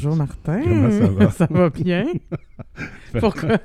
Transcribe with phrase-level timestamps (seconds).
[0.00, 0.60] Bonjour Martin.
[0.62, 1.30] Comment ça va?
[1.32, 2.06] ça va bien?
[3.18, 3.58] pourquoi?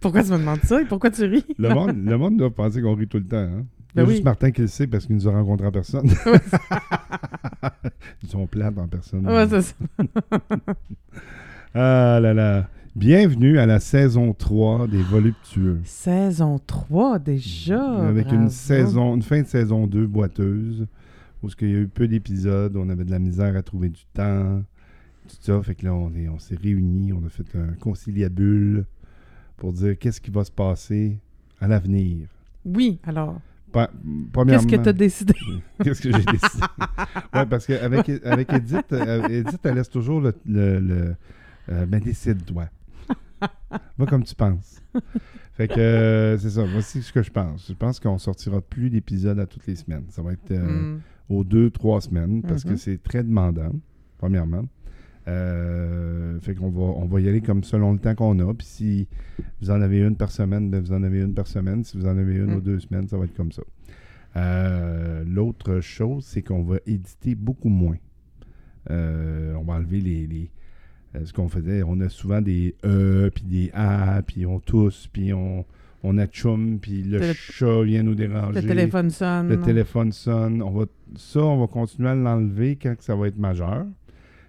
[0.00, 1.44] pourquoi tu me demandes ça et pourquoi tu ris?
[1.56, 3.36] Le monde, le monde doit penser qu'on rit tout le temps.
[3.36, 3.64] Hein?
[3.94, 4.12] Il y Ben a oui.
[4.14, 6.10] juste Martin qui le sait parce qu'il nous a rencontrés en personne.
[8.24, 9.24] Ils sont plates en personne.
[9.24, 9.74] Ouais, c'est ça.
[11.76, 12.68] ah là là.
[12.96, 15.78] Bienvenue à la saison 3 des Voluptueux.
[15.84, 17.84] Saison 3 déjà.
[18.08, 20.88] Avec une saison, une fin de saison 2 boiteuse,
[21.40, 24.02] où il y a eu peu d'épisodes, on avait de la misère à trouver du
[24.12, 24.62] temps,
[25.38, 25.62] tout ça.
[25.62, 28.84] Fait que là, on est- on s'est réunis, on a fait un conciliabule
[29.56, 31.18] pour dire qu'est-ce qui va se passer
[31.60, 32.28] à l'avenir.
[32.64, 33.40] Oui, alors,
[33.72, 35.34] Pa- qu'est-ce Premièrement, que tu as décidé?
[35.82, 36.62] qu'est-ce que j'ai décidé?
[37.34, 40.34] ouais, parce qu'avec avec Edith, euh, Edith, elle laisse toujours le.
[40.46, 41.14] le, le-
[41.70, 42.68] euh, ben, décide-toi.
[43.98, 44.80] Va comme tu penses.
[45.54, 46.64] Fait que euh, c'est ça.
[46.64, 47.66] Voici ce que je pense.
[47.68, 50.04] Je pense qu'on sortira plus d'épisodes à toutes les semaines.
[50.10, 51.00] Ça va être euh, Hmm.
[51.28, 52.76] aux deux, trois semaines parce que Mhm.
[52.76, 53.72] c'est très demandant,
[54.18, 54.64] premièrement.
[55.28, 58.52] Euh, fait qu'on va, on va y aller comme selon le temps qu'on a.
[58.54, 59.08] Puis si
[59.60, 61.84] vous en avez une par semaine, ben vous en avez une par semaine.
[61.84, 62.56] Si vous en avez une Mm.
[62.56, 63.62] ou deux semaines, ça va être comme ça.
[64.36, 67.96] Euh, L'autre chose, c'est qu'on va éditer beaucoup moins.
[68.90, 70.50] Euh, on va enlever les, les-
[71.24, 71.82] ce qu'on faisait.
[71.82, 75.64] On a souvent des E, puis des A, puis on tousse, puis on,
[76.02, 78.60] on achoume, puis le Télé- chat vient nous déranger.
[78.62, 79.48] Le téléphone sonne.
[79.48, 80.62] Le téléphone sonne.
[80.62, 83.84] On va, ça, on va continuer à l'enlever quand ça va être majeur.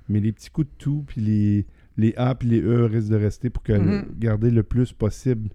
[0.10, 1.66] Mais les petits coups de tout, puis les,
[1.98, 4.06] les A puis les E risquent de rester pour que Mhm.
[4.20, 5.50] garder le plus possible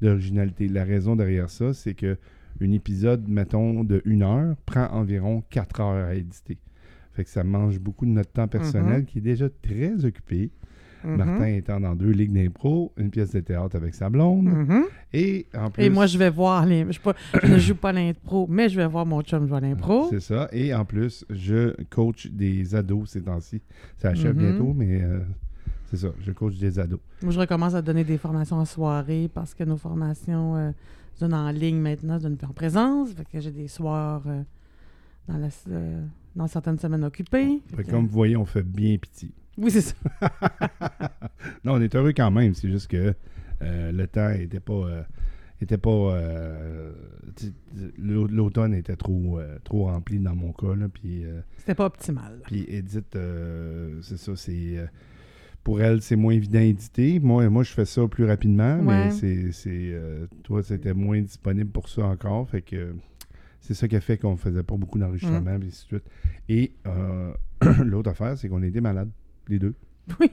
[0.00, 0.68] d'originalité.
[0.68, 2.16] La raison derrière ça, c'est que
[2.60, 6.58] un épisode, mettons, de une heure prend environ quatre heures à éditer.
[7.12, 9.04] Fait que ça mange beaucoup de notre temps personnel Mhm.
[9.06, 10.50] qui est déjà très occupé.
[11.04, 11.16] Mhm.
[11.16, 14.44] Martin étant dans deux ligues d'impro, une pièce de théâtre avec sa blonde.
[14.46, 14.84] Mhm.
[15.12, 15.84] Et en plus.
[15.84, 16.84] Et moi, je vais voir les.
[16.86, 19.60] Je, suis pas- je ne joue pas l'impro, mais je vais voir mon chum jouer
[19.60, 20.06] l'impro.
[20.10, 20.48] C'est ça.
[20.52, 23.60] Et en plus, je coach des ados ces temps-ci.
[23.98, 24.42] Ça achève Mhm.
[24.48, 25.20] bientôt, mais euh,
[25.90, 26.08] c'est ça.
[26.20, 27.00] Je coach des ados.
[27.22, 30.70] Moi, je recommence à donner des formations en soirée parce que nos formations euh,
[31.20, 33.10] donnent en ligne maintenant, donnent plus en présence.
[33.12, 34.42] Fait que j'ai des soirs euh,
[35.28, 36.02] dans, la, euh,
[36.34, 37.60] dans certaines semaines occupées.
[37.68, 39.30] Fait Fait que- que comme vous voyez, on fait bien pitié.
[39.58, 39.94] Oui, c'est ça.
[41.64, 42.54] non, on est heureux quand même.
[42.54, 43.14] C'est juste que
[43.62, 44.72] euh, le temps était pas.
[44.72, 45.02] euh,
[45.60, 46.92] était pas euh,
[47.98, 51.86] l'au- l'automne était trop euh, trop rempli dans mon cas là, puis euh, C'était pas
[51.86, 52.40] optimal.
[52.44, 54.78] Puis Edith, euh, c'est ça, c'est.
[54.78, 54.86] euh,
[55.62, 57.20] pour elle, c'est moins évident à éditer.
[57.20, 59.04] Moi, moi, je fais ça plus rapidement, Ouais.
[59.06, 59.52] mais c'est.
[59.52, 62.48] c'est, euh, toi, c'était moins disponible pour ça encore.
[62.48, 62.96] Fait que
[63.60, 66.04] c'est ça qui a fait qu'on faisait pas beaucoup d'enregistrements, puis ainsi de suite.
[66.48, 67.32] Et euh,
[67.84, 69.10] l'autre affaire, c'est qu'on était malades,
[69.52, 69.74] les deux.
[70.20, 70.30] Oui.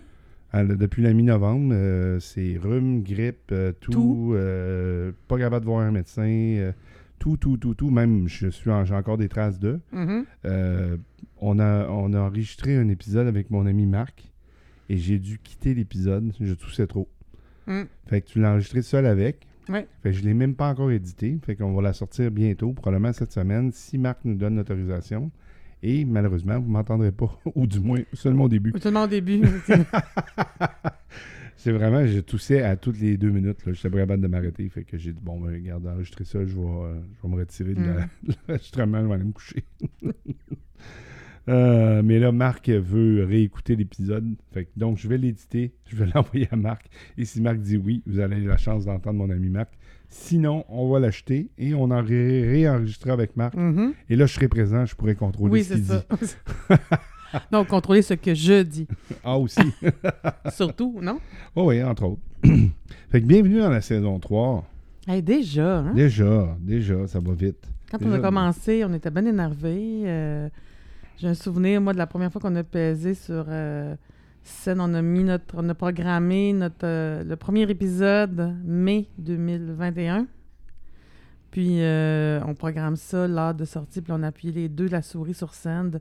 [0.51, 4.31] Alors, depuis la mi-novembre, euh, c'est rhume, grippe, euh, tout, Tout.
[4.33, 6.71] euh, pas capable de voir un médecin,
[7.19, 7.91] tout, tout, tout, tout.
[7.91, 9.79] Même, je suis en- j'ai encore des traces de.
[9.91, 10.25] Mhm.
[10.45, 10.97] Euh,
[11.39, 14.31] on, a, on a enregistré un épisode avec mon ami Marc
[14.89, 16.31] et j'ai dû quitter l'épisode.
[16.41, 17.07] Je toussais trop.
[17.67, 17.81] Mm.
[18.07, 19.45] Fait que tu l'as enregistré seul avec.
[19.69, 19.85] Ouais.
[20.01, 21.37] Fait que je l'ai même pas encore édité.
[21.45, 25.29] Fait qu'on va la sortir bientôt, probablement cette semaine, si Marc nous donne l'autorisation.
[25.81, 28.73] Et malheureusement, vous m'entendrez pas, ou du moins seulement au début.
[28.79, 29.41] Seulement au début.
[31.55, 33.57] C'est vraiment, je toussais à toutes les deux minutes.
[33.65, 34.69] Je n'étais pas capable de m'arrêter.
[34.69, 37.39] Fait que j'ai dit, bon, ben, regarde, enregistrer ça, je vais, euh, je vais me
[37.39, 38.07] retirer de Mm.
[38.27, 39.63] de l'enregistrement, je vais aller me coucher.
[41.49, 44.35] Euh, mais là, Marc veut réécouter l'épisode.
[44.77, 46.89] Donc, je vais l'éditer, je vais l'envoyer à Marc.
[47.17, 49.73] Et si Marc dit oui, vous allez avoir la chance d'entendre mon ami Marc.
[50.09, 53.53] Sinon, on va l'acheter et on en ré- réenregistrera avec Marc.
[53.55, 53.93] Mhm.
[54.09, 56.27] Et là, je serai présent, je pourrai contrôler Oui, ce qu'il c'est dit.
[57.31, 57.41] ça.
[57.51, 58.87] Donc, contrôler ce que je dis.
[59.23, 59.61] Ah, aussi.
[60.51, 61.19] Surtout, non?
[61.55, 62.21] oh, oui, entre autres.
[63.11, 64.65] fait que bienvenue dans la saison 3.
[65.07, 65.93] Hey, déjà, hein?
[65.93, 67.67] Déjà, déjà, ça va vite.
[67.91, 70.03] Quand on a commencé, on était bien énervés.
[70.05, 70.49] euh,
[71.17, 73.95] J'ai un souvenir, moi, de la première fois qu'on a pesé sur euh,
[74.43, 74.81] scène.
[74.81, 80.27] On a mis notre, on a programmé notre, euh, le premier épisode mai 2021.
[81.51, 84.91] Puis euh, on programme ça l'heure de sortie, puis on a appuyé les deux de
[84.91, 85.99] la souris sur scène.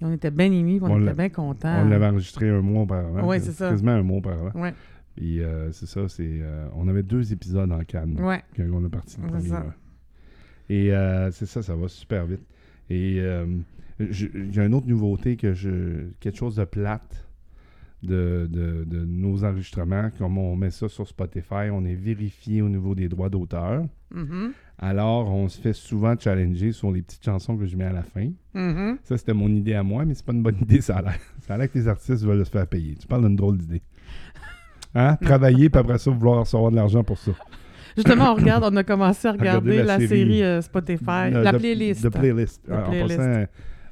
[0.00, 1.82] Et on était bien émus, puis on, était bien contents.
[1.84, 3.26] On l'avait enregistré un mois auparavant.
[3.26, 3.70] Ouais, c'est ça.
[3.70, 4.52] Quasiment un mois auparavant.
[4.60, 4.74] Ouais,
[5.16, 6.40] Puis euh, c'est ça, c'est.
[6.76, 8.42] on avait deux épisodes en Cannes ouais.
[8.56, 9.48] quand on est parti le premier.
[9.48, 9.64] ça.
[10.68, 10.90] Et
[11.32, 12.42] c'est ça, ça va super vite.
[12.90, 13.46] Et euh,
[13.98, 16.08] je- j'ai une autre nouveauté que je.
[16.20, 17.27] quelque chose de plate
[18.02, 20.10] de, de- de nos enregistrements.
[20.18, 23.84] Comme on met ça sur Spotify, on est vérifié au niveau des droits d'auteur.
[24.14, 27.92] Mhm, Alors, on se fait souvent challenger sur les petites chansons que je mets à
[27.92, 28.30] la fin.
[28.54, 28.98] mhm.
[29.04, 31.18] Ça, c'était mon idée à moi, mais c'est pas une bonne idée, ça a l'air.
[31.40, 32.94] Ça a l'air que les artistes veulent se faire payer.
[32.94, 33.82] Tu parles d'une drôle d'idée.
[34.94, 35.16] Hein?
[35.16, 37.32] Travailler, puis après ça, vouloir recevoir de l'argent pour ça.
[37.96, 40.08] Justement, on regarde, on a commencé à Regarder regarder la la, série.
[40.08, 41.04] série, euh, Spotify,
[41.34, 42.02] Euh, la playlist.
[42.04, 42.62] De playlist.
[42.70, 43.44] En passant,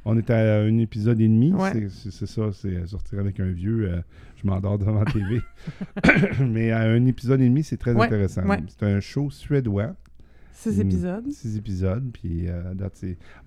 [0.09, 1.53] On est à un épisode et demi.
[1.53, 1.89] Ouais.
[1.91, 3.91] C'est- ça, c'est sortir avec un vieux.
[3.91, 4.01] euh,
[4.37, 5.41] je m'endors devant la TV.
[6.41, 8.47] Mais à un épisode et demi, c'est très Ouais, intéressant.
[8.47, 8.59] ouais.
[8.69, 9.97] C'est un show suédois.
[10.53, 10.81] Six Mm.
[10.83, 11.31] épisodes.
[11.33, 12.11] Six épisodes.
[12.13, 12.77] Puis, euh, en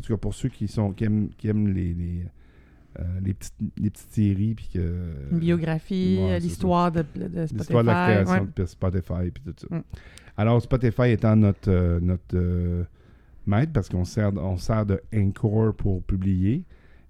[0.03, 2.25] tout cas, pour ceux qui, sont, qui aiment, qui aiment les, les,
[2.99, 4.53] euh, les, petites, les petites séries.
[4.55, 7.55] Puis que, Une biographie, ouais, euh, l'histoire de, de Spotify.
[7.55, 8.49] L'histoire de la création ouais.
[8.55, 9.75] de Spotify puis tout ça.
[9.75, 9.83] Mm.
[10.37, 12.83] Alors, Spotify étant notre, euh, notre euh,
[13.49, 16.63] maître, parce qu'on sert, on sert de Anchor pour publier,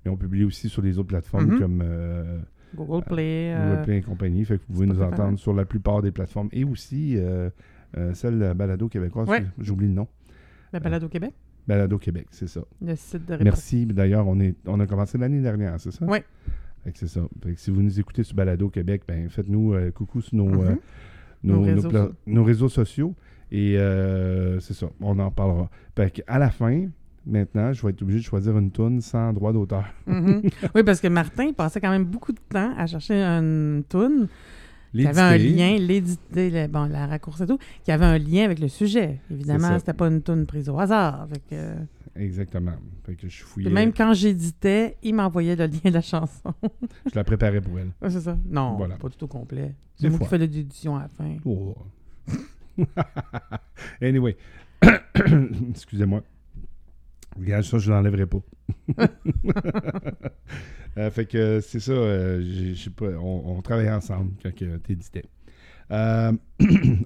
[0.04, 1.60] mais on publie aussi sur les autres plateformes Mhm.
[1.60, 2.40] comme euh,
[2.76, 3.54] Google Play.
[3.56, 4.46] Google euh, Play et compagnie.
[4.46, 7.50] Fait que vous pouvez nous entendre sur la plupart des plateformes et aussi euh,
[7.98, 9.28] euh, celle de Balado québécoise.
[9.28, 9.44] Ouais.
[9.60, 10.08] J'oublie le nom.
[10.72, 11.34] La balade au Québec.
[11.68, 12.62] Balado Québec, c'est ça.
[12.82, 13.44] Le site de réponse.
[13.44, 13.86] Merci.
[13.86, 16.06] D'ailleurs, on, est, on a commencé l'année dernière, c'est ça?
[16.86, 17.22] Que c'est ça.
[17.44, 20.64] Fait que si vous nous écoutez sur Balado Québec, ben faites-nous euh, coucou sur nos,
[20.64, 20.76] euh,
[21.44, 21.64] Mhm.
[21.64, 21.92] réseaux
[22.26, 23.14] nos réseaux sociaux.
[23.52, 25.70] Et euh, c'est ça, on en parlera.
[25.96, 26.88] Fait à la fin,
[27.26, 29.86] maintenant, je vais être obligé de choisir une toune sans droit d'auteur.
[30.08, 30.44] Mhm.
[30.76, 34.28] Oui, parce que Martin passait quand même beaucoup de temps à chercher une toune
[34.94, 38.46] qui avait un lien, l'éditer, le- bon, la raccourci et tout, qui avait un lien
[38.46, 39.20] avec le sujet.
[39.32, 41.28] Évidemment, c'était pas une toune prise au hasard.
[41.32, 41.74] Fait que,
[42.20, 42.74] Exactement.
[43.06, 43.66] Fait que je fouillais.
[43.68, 46.54] puis même quand j'éditais, il m'envoyait le lien de la chanson.
[47.06, 47.92] Je la préparais pour elle.
[48.02, 48.36] Ouais, c'est ça.
[48.48, 48.96] Non, Voilà.
[48.98, 49.74] pas tout au complet.
[49.96, 51.36] C'est moi qui fais l'édition à la fin.
[51.46, 51.76] Oh.
[54.02, 54.36] anyway.
[55.70, 56.22] Excusez-moi.
[57.40, 58.40] Regarde, ça, je l'enlèverai pas.
[60.98, 64.50] Euh, fait que c'est ça, euh, j'ai- je sais pas, on, on travaillait ensemble quand
[64.54, 65.24] tu éditais.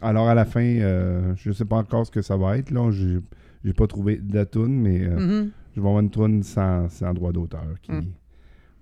[0.02, 2.72] alors à la fin, euh, je sais pas encore ce que ça va être.
[2.72, 3.18] Là, j'ai,
[3.64, 5.52] j'ai pas trouvé de tune, mais euh, Mhm.
[5.76, 7.76] je vais avoir une tune sans, sans droit d'auteur.
[7.82, 7.92] Qui...
[7.92, 8.06] Mm.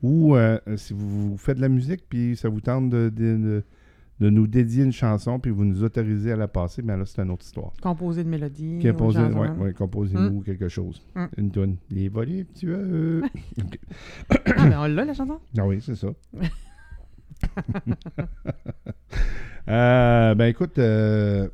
[0.03, 3.63] Ou euh, si vous faites de la musique puis ça vous tente de, de- de-
[4.21, 7.21] de nous dédier une chanson puis vous nous autorisez à la passer, bien là, c'est
[7.21, 7.73] une autre histoire.
[7.81, 8.79] Composer de mélodies.
[8.81, 11.01] Composez, aux gens, ouais, ouais, composez-nous quelque chose.
[11.15, 11.25] Mm.
[11.37, 11.75] Une tune.
[11.89, 13.23] Les voluptueux.
[14.57, 15.39] Ah, mais on l'a, la chanson?
[15.57, 16.09] Ah oui, c'est ça.
[19.69, 21.47] Euh, ben écoute, euh,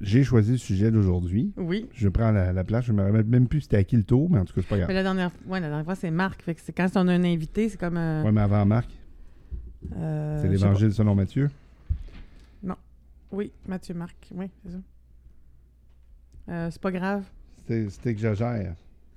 [0.00, 1.52] j'ai choisi le sujet d'aujourd'hui.
[1.56, 1.88] Oui.
[1.94, 2.84] Je prends la, la place.
[2.84, 4.68] Je me rappelle même plus c'était à qui le tour, mais en tout cas, c'est
[4.68, 4.88] pas grave.
[4.88, 6.42] Mais la dernière, ouais, la dernière fois, c'est Marc.
[6.42, 7.96] Fait que quand on a un invité, c'est comme.
[7.96, 8.90] euh, Ouais, mais avant Marc,
[9.96, 11.50] euh, c'est je l'Évangile selon Matthieu?
[12.62, 12.78] pas.
[13.30, 14.16] Oui, Mathieu Marc.
[14.34, 14.78] Oui, c'est ça.
[16.48, 17.24] Euh, c'est pas grave.
[17.68, 18.74] C'était que j'agère.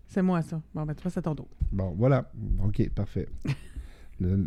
[0.08, 0.62] C'est moi, ça.
[0.74, 1.48] Bon, ben, toi, c'est ton dos.
[1.72, 2.32] Bon, voilà.
[2.64, 3.28] OK, parfait.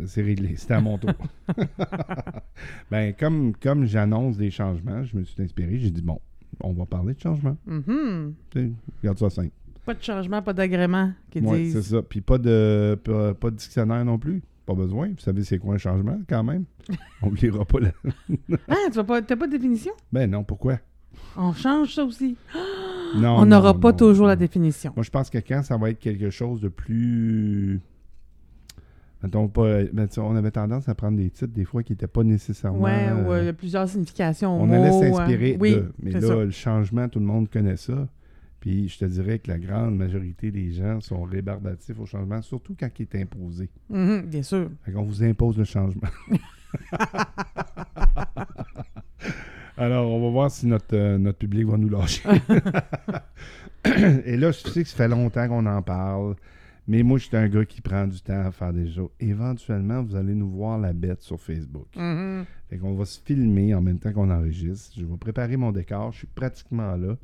[0.05, 0.55] C'est réglé.
[0.55, 1.13] C'était à mon tour.
[2.91, 5.79] ben, comme, comme j'annonce des changements, je me suis inspiré.
[5.79, 6.19] J'ai dit, bon,
[6.59, 7.57] on va parler de changements.
[7.65, 8.35] Mhm.
[8.51, 8.71] Tu sais,
[9.01, 9.51] Regarde ça simple.
[9.85, 12.01] Pas de changement, pas d'agrément qu'ils Oui, c'est ça.
[12.01, 14.41] Puis pas de, pas, pas de dictionnaire non plus.
[14.65, 15.09] Pas besoin.
[15.09, 16.65] Vous savez, c'est quoi un changement, quand même?
[17.21, 17.79] On n'oubliera pas.
[17.79, 17.91] La...
[18.69, 19.91] Ah, tu vas pas, t'as pas de définition?
[20.11, 20.79] Ben non, pourquoi?
[21.35, 22.35] On change ça aussi.
[23.15, 24.91] Non, on n'aura pas non, toujours la définition.
[24.95, 27.79] Moi, je pense que quand ça va être quelque chose de plus.
[29.21, 29.83] Mettons pas.
[29.93, 32.79] ben, on avait tendance à prendre des titres des fois qui n'étaient pas nécessairement.
[32.79, 34.59] Ouais, ou euh, euh, il y a plusieurs significations.
[34.59, 35.57] on allait s'inspirer hein.
[35.61, 35.93] Oui, de.
[36.01, 36.35] Mais là, ça.
[36.37, 38.07] le changement, tout le monde connaît ça.
[38.63, 42.77] Puis je te dirais que la grande majorité des gens sont rébarbatifs au changement, surtout
[42.79, 43.69] quand il est imposé.
[43.89, 44.69] Mhm, bien sûr.
[44.85, 46.07] Fait qu'on vous impose le changement.
[49.77, 52.23] Alors, on va voir si notre, euh, notre public va nous lâcher.
[54.25, 56.37] Et là, je sais que ça fait longtemps qu'on en parle,
[56.87, 59.09] mais moi, je suis un gars qui prend du temps à faire des choses.
[59.19, 61.87] Éventuellement, vous allez nous voir la bête sur Facebook.
[61.97, 62.45] Mhm.
[62.69, 64.93] Fait qu'on va se filmer en même temps qu'on enregistre.
[64.97, 66.13] Je vais préparer mon décor.
[66.13, 67.17] Je suis pratiquement là.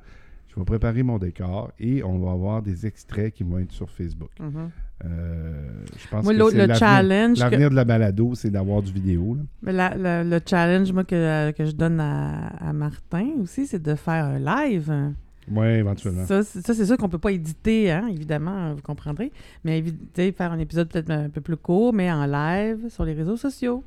[0.49, 3.89] Je vais préparer mon décor et on va avoir des extraits qui vont être sur
[3.89, 4.31] Facebook.
[4.39, 4.69] Mhm.
[5.05, 5.63] Euh,
[5.97, 8.91] je pense Moi, que le l'avenir- challenge, que- L'avenir de la balado, c'est d'avoir du
[8.91, 9.35] vidéo.
[9.35, 9.41] là.
[9.61, 13.81] mais la- la- le challenge moi, que, que je donne à, à Martin aussi, c'est
[13.81, 15.13] de faire un live.
[15.51, 16.25] Oui, éventuellement.
[16.25, 19.31] Ça, c'est sûr qu'on peut pas éditer, hein, évidemment, vous comprendrez.
[19.63, 19.83] Mais
[20.15, 23.83] faire un épisode peut-être un peu plus court, mais en live sur les réseaux sociaux.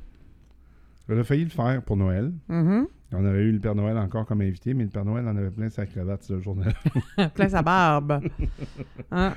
[1.09, 2.31] On a failli le faire pour Noël.
[2.49, 2.87] Mhm.
[3.15, 5.51] On aurait eu le Père Noël encore comme invité, mais le Père Noël en avait
[5.51, 6.71] plein sa cravate ce jour-là.
[7.35, 8.21] Plein sa barbe.
[9.11, 9.33] Hein?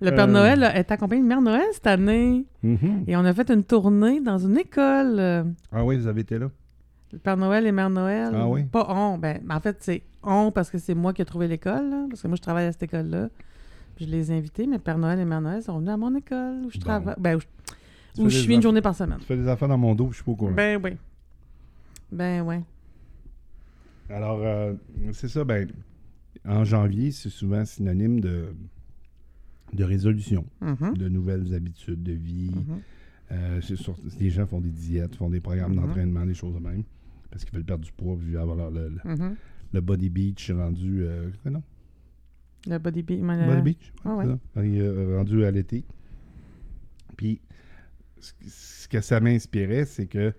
[0.00, 0.32] Le Père Euh.
[0.32, 2.44] Noël est accompagné de Mère Noël cette année.
[2.62, 3.04] Mhm.
[3.06, 5.20] Et on a fait une tournée dans une école.
[5.70, 6.50] Ah oui, vous avez été là?
[7.12, 8.32] Le Père Noël et Mère Noël.
[8.34, 8.64] Ah oui?
[8.64, 9.16] Pas on.
[9.18, 12.06] Ben, en fait, c'est on parce que c'est moi qui ai trouvé l'école.
[12.08, 13.28] Parce que moi, je travaille à cette école-là.
[14.00, 16.62] Je les ai invités, mais Père Noël et Mère Noël sont venus à mon école
[16.66, 16.84] où je Bon.
[16.84, 17.14] travaille.
[17.18, 17.40] Ben, où
[18.18, 19.18] je, où suis une journée par semaine.
[19.20, 20.50] Tu fais des affaires dans mon dos, je suis pas au courant.
[20.52, 20.96] Ben oui.
[22.10, 22.56] Ben oui.
[24.10, 24.74] Alors, euh,
[25.12, 25.68] c'est ça, ben,
[26.44, 28.46] en janvier, c'est souvent synonyme de,
[29.72, 30.96] de résolution, Mhm.
[30.96, 32.50] de nouvelles habitudes de vie.
[32.54, 32.80] Mhm.
[33.32, 35.86] Euh, sur- les gens font des diètes, font des programmes Mhm.
[35.86, 36.82] d'entraînement, des choses de même,
[37.30, 39.36] parce qu'ils veulent perdre du poids, puis avoir leur- le, le-
[39.72, 41.02] le body beach rendu...
[41.04, 41.62] Euh, non?
[42.66, 43.92] Le body mais le- Body beach?
[44.04, 44.24] ah ouais.
[44.26, 44.38] ça.
[44.60, 45.84] Euh, rendu à l'été.
[47.16, 47.40] Puis,
[48.18, 50.34] ce, ce que ça m'inspirait, c'est que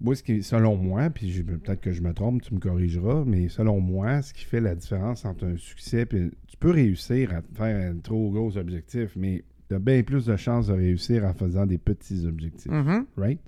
[0.00, 3.48] moi, ce qui, selon moi, puis peut-être que je me trompe, tu me corrigeras, mais
[3.48, 7.40] selon moi, ce qui fait la différence entre un succès, puis tu peux réussir à
[7.54, 11.32] faire un trop gros objectif, mais tu as bien plus de chances de réussir en
[11.32, 12.70] faisant des petits objectifs.
[12.70, 13.40] Mhm, Right?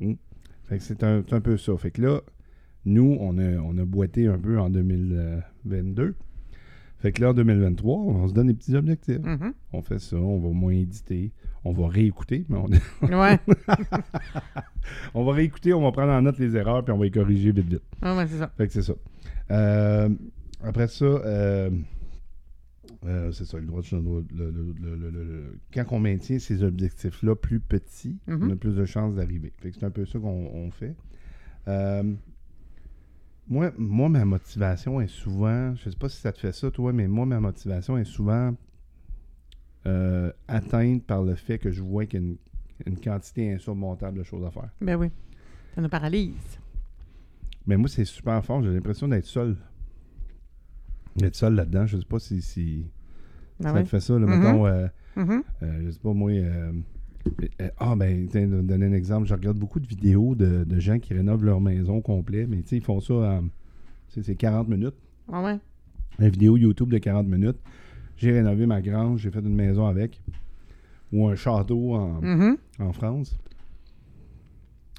[0.00, 0.16] mhm.
[0.64, 1.76] Fait que c'est un, un peu ça.
[1.76, 2.20] Fait que là,
[2.84, 6.14] nous, on a, on a boité un peu en 2022.
[6.98, 9.20] Fait que là, en 2023, on se donne des petits objectifs.
[9.22, 9.52] Mhm.
[9.72, 11.32] On fait ça, on va moins éditer,
[11.68, 12.66] on va réécouter, mais on,
[13.20, 13.38] Ouais.
[15.14, 17.52] on va réécouter, on va prendre en note les erreurs, puis on va les corriger
[17.52, 17.82] vite, vite.
[18.02, 18.50] Ah ouais, c'est ça.
[18.56, 18.94] Fait que c'est ça.
[19.50, 20.08] Euh,
[20.62, 21.70] après ça, euh,
[23.06, 28.48] euh, c'est ça, le droit de le- quand on maintient ces objectifs-là plus petits, Mhm.
[28.48, 29.52] on a plus de chances d'arriver.
[29.60, 30.94] Fait que c'est un peu ça qu'on on fait.
[33.48, 36.92] Moi, moi, ma motivation est souvent, je sais pas si ça te fait ça, toi,
[36.92, 38.52] mais moi, ma motivation est souvent
[39.86, 42.36] euh, atteinte par le fait que je vois qu'il y a une,
[42.86, 44.68] une quantité insurmontable de choses à faire.
[44.80, 45.08] Ben oui.
[45.74, 46.34] Ça nous paralyse.
[47.66, 48.62] Mais moi, c'est super fort.
[48.62, 49.56] J'ai l'impression d'être seul.
[51.16, 51.86] D'être seul là-dedans.
[51.86, 52.84] Je sais pas si, si
[53.60, 53.84] Ben ça oui.
[53.84, 54.18] te fait ça.
[54.18, 54.26] Là.
[54.26, 54.86] Mettons, euh,
[55.18, 55.42] euh,
[55.84, 56.30] je sais pas, moi.
[57.78, 59.26] ah, ben, tiens, de donner un exemple.
[59.26, 62.46] Je regarde beaucoup de vidéos de, de gens qui rénovent leur maison complet.
[62.46, 63.44] Mais tu sais, ils font ça en.
[64.08, 64.94] C'est 40 minutes.
[65.30, 65.58] Ah ouais.
[66.18, 67.58] Une vidéo YouTube de 40 minutes.
[68.16, 69.20] J'ai rénové ma grange.
[69.20, 70.20] J'ai fait une maison avec.
[71.12, 72.56] Ou un château en, Mhm.
[72.80, 73.38] en France.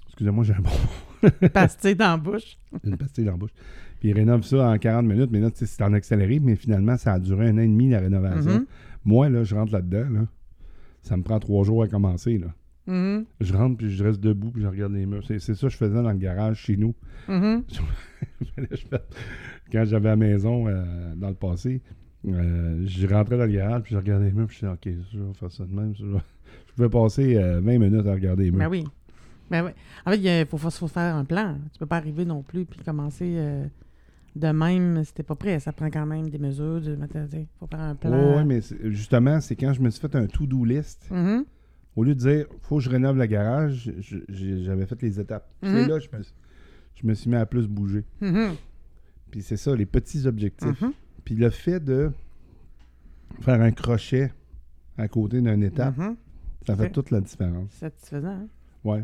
[0.07, 0.71] Excusez-moi, j'ai un bon
[1.53, 2.57] Pastille dans la bouche.
[2.83, 3.51] une pastille dans la bouche.
[3.99, 7.13] Puis ils rénovent ça en 40 minutes, mais là, c'est en accéléré, mais finalement, ça
[7.13, 8.59] a duré un an et demi, la rénovation.
[8.59, 8.65] Mhm.
[9.05, 10.27] Moi, là, je rentre là-dedans, là,
[11.01, 12.47] ça me prend trois jours à commencer, là.
[12.87, 13.25] Mhm.
[13.41, 15.23] Je rentre, puis je reste debout, puis je regarde les murs.
[15.27, 16.93] C'est ça que je faisais dans le garage chez nous.
[19.71, 21.81] Quand j'avais la maison euh, dans le passé,
[22.33, 25.03] euh, je rentrais dans le garage, puis je regardais les murs, puis je disais, OK,
[25.13, 25.93] je vais faire ça de même.
[25.95, 26.19] je vais-
[26.67, 28.59] Je pouvais passer euh, 20 minutes à regarder les murs.
[28.59, 28.85] Ben oui.
[29.49, 29.71] Ben oui.
[30.05, 31.57] En fait, il faut, faire un plan.
[31.73, 33.65] Tu peux pas arriver non plus puis commencer euh,
[34.35, 35.59] de même si t'es pas prêt.
[35.59, 36.81] Ça prend quand même des mesures.
[36.85, 38.37] Il faut faire un plan.
[38.37, 38.59] Oui, mais
[38.91, 41.07] justement, c'est quand je me suis fait un to-do list.
[41.09, 41.45] Mhm.
[41.95, 43.91] Au lieu de dire, faut que je rénove le garage,
[44.29, 45.49] j'avais fait les étapes.
[45.63, 45.69] Mhm.
[45.73, 46.23] C'est là je me,
[46.95, 48.03] je me suis mis à plus bouger.
[48.21, 48.51] Mhm.
[49.31, 50.83] Puis c'est ça, les petits objectifs.
[51.27, 52.09] Puis le fait de
[53.41, 54.31] faire un crochet
[54.97, 56.15] à côté d'une étape, Mhm.
[56.65, 57.69] ça fait toute la différence.
[57.71, 58.29] Satisfaisant.
[58.29, 58.47] hein?
[58.85, 59.03] Ouais.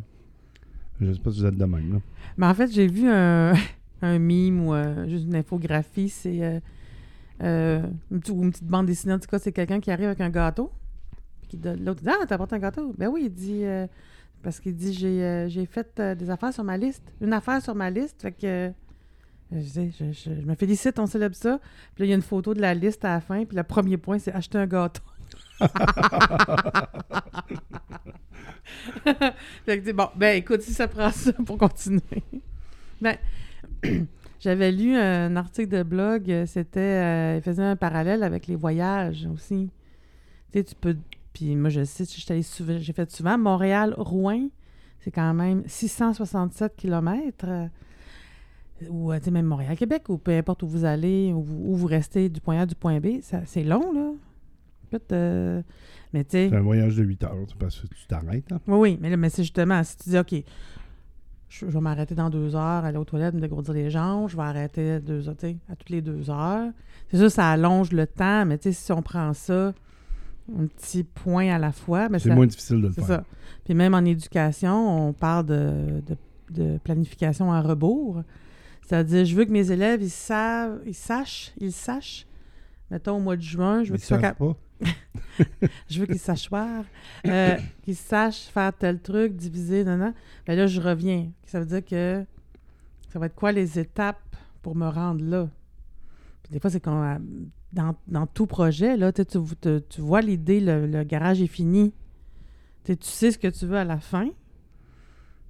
[1.01, 1.99] Je sais pas si vous êtes de même, là.
[2.37, 3.51] Mais en fait, j'ai vu un,
[4.01, 6.07] un mime ou euh, juste une infographie.
[6.07, 6.59] C'est euh,
[7.43, 9.11] euh, une, petite, ou une petite bande dessinée.
[9.15, 10.71] En tout cas, c'est quelqu'un qui arrive avec un gâteau.
[11.41, 13.65] Puis qui donne- L'autre dit Ah, t'as apporté un gâteau Ben oui, il dit.
[13.65, 13.85] euh,
[14.43, 17.03] parce qu'il dit J'ai euh, j'ai fait des affaires sur ma liste.
[17.19, 18.21] Une affaire sur ma liste.
[18.21, 18.71] Fait que.
[19.61, 21.59] Je, je, je- je me félicite, on célèbre ça.
[21.95, 23.45] Puis là, il y a une photo de la liste à la fin.
[23.45, 25.01] Puis le premier point, c'est acheter un gâteau.
[29.65, 32.01] fait que bon, ben écoute, si ça prend ça pour continuer.
[33.01, 33.17] ben,
[34.39, 38.55] j'avais lu un article de blog, euh, c'était, euh, il faisait un parallèle avec les
[38.55, 39.69] voyages aussi.
[40.51, 40.95] Tu sais, tu peux,
[41.33, 44.49] puis moi je sais, j'ai fait souvent, Montréal-Rouen,
[44.99, 47.69] c'est quand même 667 km.
[48.89, 51.75] Ou euh, tu sais, même Montréal-Québec, ou peu importe où vous allez, où vous, où
[51.75, 54.11] vous restez du point A du point B, ça- c'est long, là.
[54.91, 55.61] Écoute, euh,
[56.13, 56.49] mais tu sais...
[56.49, 58.51] C'est un voyage de 8 heures, parce que tu t'arrêtes.
[58.51, 58.59] hein.
[58.67, 60.33] Oui, oui, mais, là, mais c'est justement, si tu dis, OK,
[61.49, 64.35] je, je vais m'arrêter dans deux heures, aller aux toilettes, me dégourdir les jambes, je
[64.35, 65.35] vais arrêter deux heures,
[65.69, 66.71] à toutes les deux heures.
[67.09, 69.73] C'est sûr, ça allonge le temps, mais tu sais, si on prend ça
[70.59, 73.07] un petit point à la fois, mais C'est moins difficile de le c'est faire.
[73.07, 73.23] ça.
[73.65, 76.17] Puis même en éducation, on parle de, de-
[76.63, 78.21] de planification à rebours.
[78.85, 82.27] C'est-à-dire, je veux que mes élèves, ils savent, ils sachent, ils sachent.
[82.91, 84.87] Mettons, au mois de juin, je veux Ils qu'ils soient capables pas.
[85.89, 86.83] je veux qu'ils sachent faire,
[87.25, 90.13] euh, qu'ils sachent faire tel truc, diviser, non, non.
[90.45, 91.31] Ben là, je reviens.
[91.45, 92.25] Ça veut dire que
[93.11, 95.49] ça va être quoi les étapes pour me rendre là?
[96.43, 97.19] Puis des fois, c'est qu'on a-
[97.71, 101.93] dans, dans tout projet, là, tu, tu, vois l'idée, le, le garage est fini.
[102.83, 104.29] Tu sais ce que tu veux à la fin.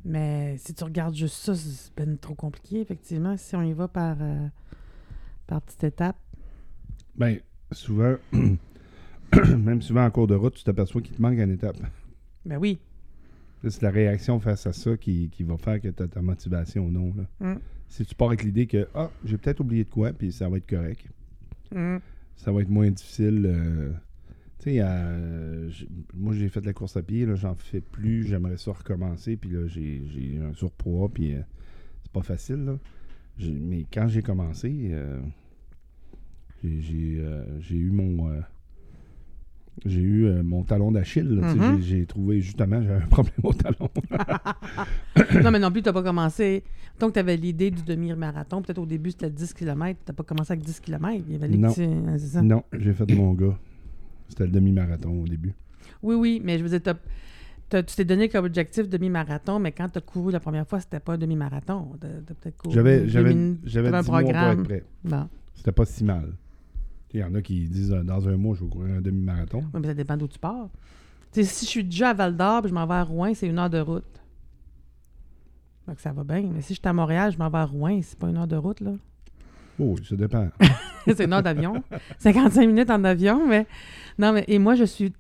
[0.06, 3.38] Mais si tu regardes juste ça, c'est ben trop compliqué, effectivement.
[3.38, 4.48] Si on y va par, euh,
[5.48, 6.18] par petites étapes.
[7.16, 7.40] Ben,
[7.72, 8.16] souvent,
[9.58, 11.78] même souvent en cours de route, tu t'aperçois qu'il te manque une étape.
[12.46, 12.80] Ben oui.
[13.64, 16.86] C'est la réaction face à ça qui, qui va faire que tu as ta motivation
[16.86, 17.14] ou non.
[17.16, 17.54] Là.
[17.54, 17.60] Mm.
[17.88, 20.58] Si tu pars avec l'idée que ah, j'ai peut-être oublié de quoi, puis ça va
[20.58, 21.06] être correct.
[21.74, 21.98] Mm.
[22.36, 23.46] Ça va être moins difficile.
[23.46, 23.94] euh,
[24.64, 25.70] tu sais, euh,
[26.14, 29.36] moi j'ai fait de la course à pied, là, j'en fais plus, j'aimerais ça recommencer,
[29.36, 31.42] puis là j'ai j'ai un surpoids, puis euh,
[32.04, 32.64] c'est pas facile.
[32.64, 32.78] Là.
[33.60, 35.20] Mais quand j'ai commencé, euh,
[36.64, 38.30] j'ai eu mon.
[39.86, 41.26] j'ai eu euh, mon talon d'Achille.
[41.42, 41.82] Mhm.
[41.82, 43.90] j'ai- trouvé justement, j'avais un problème au talon.
[45.44, 46.64] non, mais non plus, tu n'as pas commencé.
[47.00, 48.62] Donc, tu avais l'idée du demi-marathon.
[48.62, 50.00] Peut-être au début, c'était 10 km.
[50.06, 51.24] Tu n'as pas commencé avec 10 km.
[51.28, 51.70] Il y avait Non.
[51.72, 52.42] ça.
[52.42, 53.58] non, j'ai fait mon gars.
[54.34, 55.54] C'était le demi-marathon au début.
[56.02, 57.00] Oui, oui, mais je veux dire, t'as-
[57.70, 60.80] t'as- tu t'es donné comme objectif demi-marathon, mais quand tu as couru la première fois,
[60.80, 61.92] c'était pas un demi-marathon.
[63.08, 63.34] J'avais
[63.66, 64.84] j'avais 10 mois pour être prêt.
[65.56, 66.34] C'était pas si mal.
[67.14, 69.60] Il y en a qui disent euh, dans un mois, je vais courir un demi-marathon.
[69.74, 70.70] Oui, mais ça dépend d'où tu pars.
[71.32, 73.70] Si je suis déjà à Val d'Or je m'en vais à Rouen, c'est une heure
[73.70, 74.04] de route.
[75.88, 76.42] Donc ça va bien.
[76.54, 78.48] Mais si je suis à Montréal, je m'en vais à Rouen, c'est pas une heure
[78.48, 78.94] de route, là.
[79.80, 80.50] Oh, ça dépend.
[81.06, 81.84] c'est une heure d'avion.
[82.20, 83.66] 55 minutes en avion, mais.
[84.18, 84.46] Non, mais.
[84.48, 85.14] Et moi, je suis.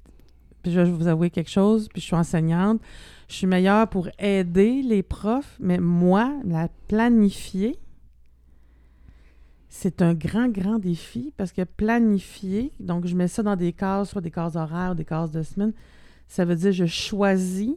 [0.61, 2.81] Puis je vais vous avouer quelque chose, puis je suis enseignante.
[3.27, 7.79] Je suis meilleure pour aider les profs, mais moi, la planifier,
[9.75, 14.11] c'est un grand, grand défi parce que planifier, donc je mets ça dans des cases,
[14.11, 15.73] soit des cases horaires des cases de semaine,
[16.27, 17.73] ça veut dire je choisis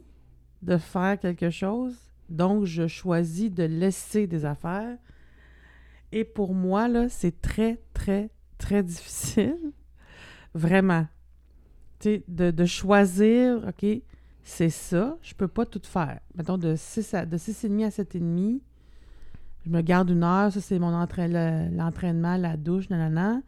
[0.61, 1.95] de faire quelque chose,
[2.29, 4.97] donc je choisis de laisser des affaires.
[6.11, 9.57] Et pour moi, là, c'est très, très, très difficile.
[10.53, 11.07] Vraiment.
[11.99, 13.85] Tu de, de choisir, OK,
[14.43, 16.19] c'est ça, je peux pas tout faire.
[16.35, 18.59] Mettons, de 6 à, de 6,5 à 7,5,
[19.65, 23.41] je me garde une heure, ça, c'est mon le- l'entraînement, la douche, nanana.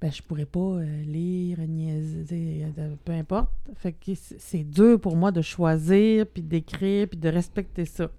[0.00, 3.50] Ben, je pourrais pas euh, lire, niaiser, euh, peu importe.
[3.76, 8.10] Fait que c'est dur pour moi de choisir, puis d'écrire, puis de respecter ça.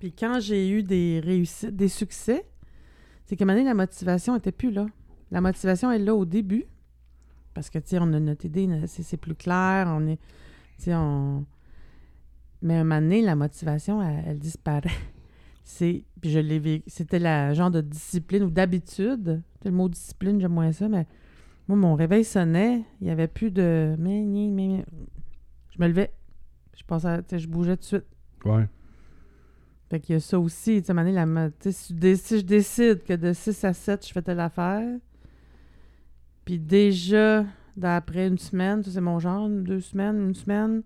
[0.00, 2.46] Puis quand j'ai eu des réussites, des succès,
[3.26, 4.86] c'est qu'à un moment donné, la motivation était plus là.
[5.30, 6.64] La motivation est là au début.
[7.54, 10.16] Parce que, tu sais, on a notre idée, c'est plus clair, on est.
[10.78, 11.44] Tu sais, on.
[12.62, 14.90] Mais à un moment donné, la motivation, elle, disparaît.
[15.64, 16.04] C'est.
[16.20, 16.82] Puis je l'ai.
[16.86, 19.42] C'était la genre de discipline ou d'habitude.
[19.64, 21.06] Le mot discipline, j'aime moins ça, mais
[21.68, 23.94] moi, mon réveil sonnait, il n'y avait plus de.
[23.98, 24.02] Je
[25.78, 26.12] me levais.
[26.74, 28.06] Je passais, tu sais, je bougeais tout de suite.
[28.46, 28.66] Ouais.
[29.90, 30.80] Fait qu'il y a ça aussi.
[30.80, 34.38] Tu sais, la si, si je décide que de 6 à 7, je fais telle
[34.38, 34.88] affaire,
[36.44, 37.44] puis déjà,
[37.76, 40.82] d'après une semaine, c'est mon genre, deux semaines, une semaine,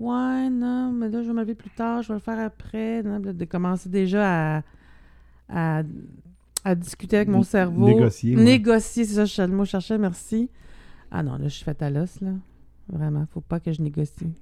[0.00, 3.02] ouais, non, mais là, je vais me lever plus tard, je vais le faire après.
[3.04, 4.62] non, de, commencer déjà à,
[5.48, 5.82] à,
[6.64, 7.86] à discuter avec mon cerveau.
[7.86, 8.42] négocier, ouais.
[8.42, 10.50] Négocier, c'est ça je- le mot cherchais, merci.
[11.12, 12.32] Ah non, là, je suis faite à l'os, là.
[12.88, 14.32] Vraiment, faut pas que je négocie.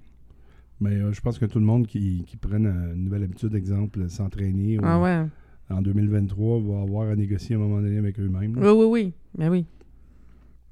[0.81, 4.09] Mais euh, je pense que tout le monde qui, qui prenne une nouvelle habitude, exemple,
[4.11, 5.25] s'entraîner Ah ou- ouais.
[5.71, 8.57] en 2023, va avoir à négocier à un moment donné avec eux-mêmes.
[8.59, 9.12] Oui, oui, oui.
[9.39, 9.65] Mais oui.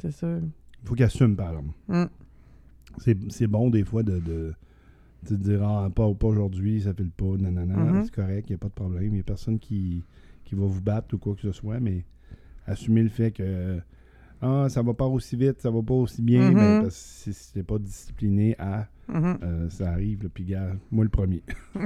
[0.00, 0.40] C'est sûr.
[0.82, 1.74] Il faut qu'ils assument, par exemple.
[1.88, 2.04] Mm.
[3.30, 4.54] C'est bon des fois de, de,
[5.30, 8.04] de dire Ah, pas, pas aujourd'hui, ça file pas, nanana, Mhm.
[8.04, 9.04] c'est correct, il n'y a pas de problème.
[9.04, 10.04] Il n'y a personne qui,
[10.44, 12.04] qui va vous battre ou quoi que ce soit, mais
[12.66, 13.78] assumer le fait que
[14.46, 17.52] Ah, ça va pas aussi vite, ça va pas aussi bien, ben, parce que si
[17.54, 19.38] t'es pas discipliné à Mhm.
[19.42, 21.42] euh, ça arrive, là, puis gars, moi le premier.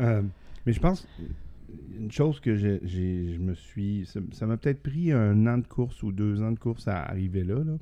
[0.00, 0.22] Euh,
[0.64, 1.08] mais je pense,
[1.98, 4.08] une chose que j'ai, je me suis.
[4.30, 7.42] Ça m'a peut-être pris un an de course ou deux ans de course à arriver
[7.42, 7.56] là.
[7.64, 7.76] là.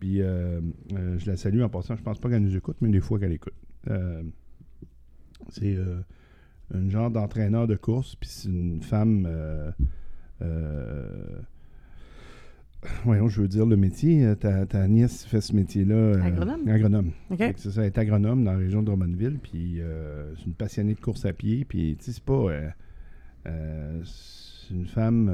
[0.00, 0.62] Puis euh,
[0.94, 1.96] euh, je la salue en passant.
[1.96, 3.52] Je pense pas qu'elle nous écoute, mais des fois qu'elle écoute.
[5.50, 5.76] C'est
[6.72, 9.28] un genre d'entraîneur de course, puis c'est une femme.
[13.04, 14.24] Voyons, je veux dire le métier.
[14.24, 15.94] euh, Ta, ta nièce fait ce métier-là.
[15.94, 16.68] euh, Agronome.
[16.68, 17.10] Agronome.
[17.38, 20.94] C'est ça, elle est agronome dans la région de Drummondville, puis euh, c'est une passionnée
[20.94, 22.50] de course à pied, puis tu sais, c'est pas...
[23.46, 25.30] euh, c'est une femme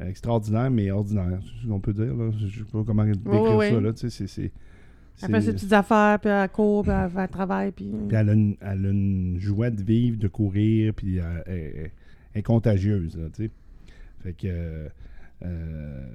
[0.00, 2.30] extraordinaire, mais ordinaire, c'est ce qu'on peut dire, là.
[2.38, 3.70] Je sais pas comment décrire oui.
[3.70, 4.26] ça, là, tu sais, c'est...
[4.26, 4.52] c'est-
[5.22, 7.90] Elle fait ses petites affaires, puis elle court, puis elle fait le travail, puis...
[8.06, 11.90] puis elle a, une, elle a une joie de vivre, de courir, puis elle- elle
[12.34, 13.50] est contagieuse, là, tu sais.
[14.22, 14.88] Fait que...
[15.42, 16.06] euh, euh,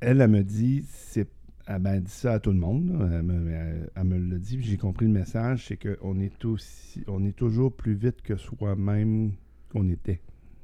[0.00, 1.28] elle, elle me dit, c'est...
[1.68, 2.90] Elle m'a dit ça à tout le monde.
[3.12, 6.44] Elle, me, elle- elle me l'a dit, puis j'ai compris le message, c'est qu'on est
[6.44, 7.02] aussi...
[7.08, 9.32] On est toujours plus vite que soi-même
[9.72, 10.20] qu'on était.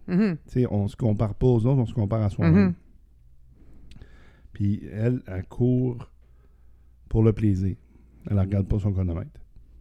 [0.09, 2.66] Tu sais, on se compare pas aux autres, on se compare à soi-même.
[2.66, 2.74] Mhm.
[4.52, 6.11] Puis elle, elle court
[7.09, 7.76] pour le plaisir.
[8.28, 9.40] Elle ne regarde pas son chronomètre.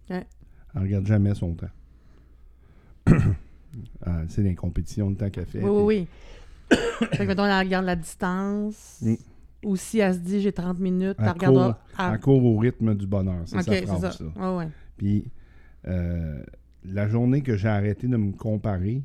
[0.10, 0.26] Ouais.
[0.74, 1.70] Elle regarde jamais son temps.
[4.02, 5.62] Ah, c'est les compétitions de temps qu'elle fait.
[5.62, 6.08] Oui, oui, oui.
[7.12, 9.00] Fait que, mettons, elle regarde la distance.
[9.02, 9.16] Mm.
[9.64, 11.80] Ou si elle se dit, j'ai 30 minutes, Elle regardera...
[11.94, 13.44] puis elle- court au rythme du bonheur.
[13.46, 14.12] C'est ça.
[14.12, 14.24] ça.
[14.36, 14.68] Ouais, ouais.
[14.98, 15.32] Puis
[15.88, 16.44] euh,
[16.84, 19.04] la journée que j'ai arrêté de me comparer,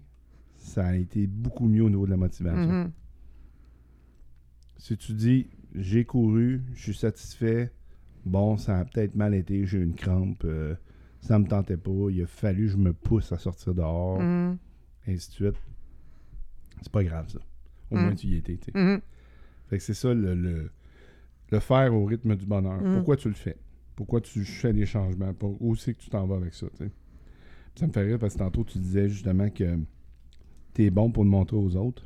[0.56, 2.72] ça a été beaucoup mieux au niveau de la motivation.
[2.72, 2.90] Mhm.
[4.78, 7.70] Si tu dis j'ai couru, je suis satisfait,
[8.24, 10.74] bon, ça a peut-être mal été, j'ai eu une crampe, euh,
[11.20, 14.56] ça me tentait pas, il a fallu que je me pousse à sortir dehors, Mhm.
[15.06, 15.56] ainsi de suite.
[16.80, 17.38] C'est pas grave ça.
[17.90, 18.00] Au Mm.
[18.02, 18.58] moins tu y étais.
[18.74, 19.00] Mhm.
[19.68, 20.70] Fait que c'est ça le, le,
[21.50, 22.80] le faire au rythme du bonheur.
[22.82, 22.94] Mm.
[22.94, 23.56] Pourquoi tu le fais?
[23.94, 25.32] Pourquoi tu fais des changements?
[25.34, 26.66] Pour, où c'est que tu t'en vas avec ça?
[27.74, 29.78] Ça me fait rire parce que tantôt tu disais justement que
[30.74, 32.04] tu es bon pour le montrer aux autres.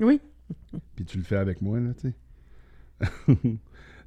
[0.00, 0.20] Oui.
[0.96, 2.14] Puis tu le fais avec moi, là, tu sais.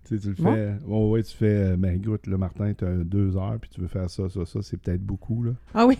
[0.06, 0.75] tu le fais.
[0.88, 1.71] Oh, ouais, tu fais.
[1.73, 4.45] euh, Ben, écoute, là, Martin, tu as deux heures, puis tu veux faire ça, ça,
[4.45, 5.51] ça, c'est peut-être beaucoup, là.
[5.73, 5.97] Ah oui.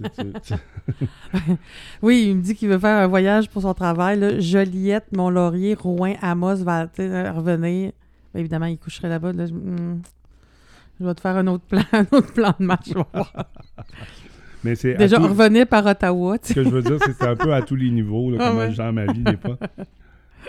[2.02, 4.18] Oui, il me dit qu'il veut faire un voyage pour son travail.
[4.18, 4.38] là.
[4.40, 7.92] Joliette, Mont-Laurier, Rouen, Amos va euh, revenir.
[8.32, 9.32] Ben, évidemment, il coucherait là-bas.
[9.32, 9.46] là.
[9.46, 10.02] Hmm,
[11.00, 12.90] je vais te faire un autre plan, un autre plan de match.
[14.62, 14.94] Mais c'est.
[14.94, 16.36] Déjà, tout- revenir par Ottawa.
[16.42, 18.38] Ce que je veux dire, c'est que c'est un peu à tous les niveaux, là,
[18.40, 18.70] Ah comment ouais.
[18.70, 19.58] je gère ma vie, des fois.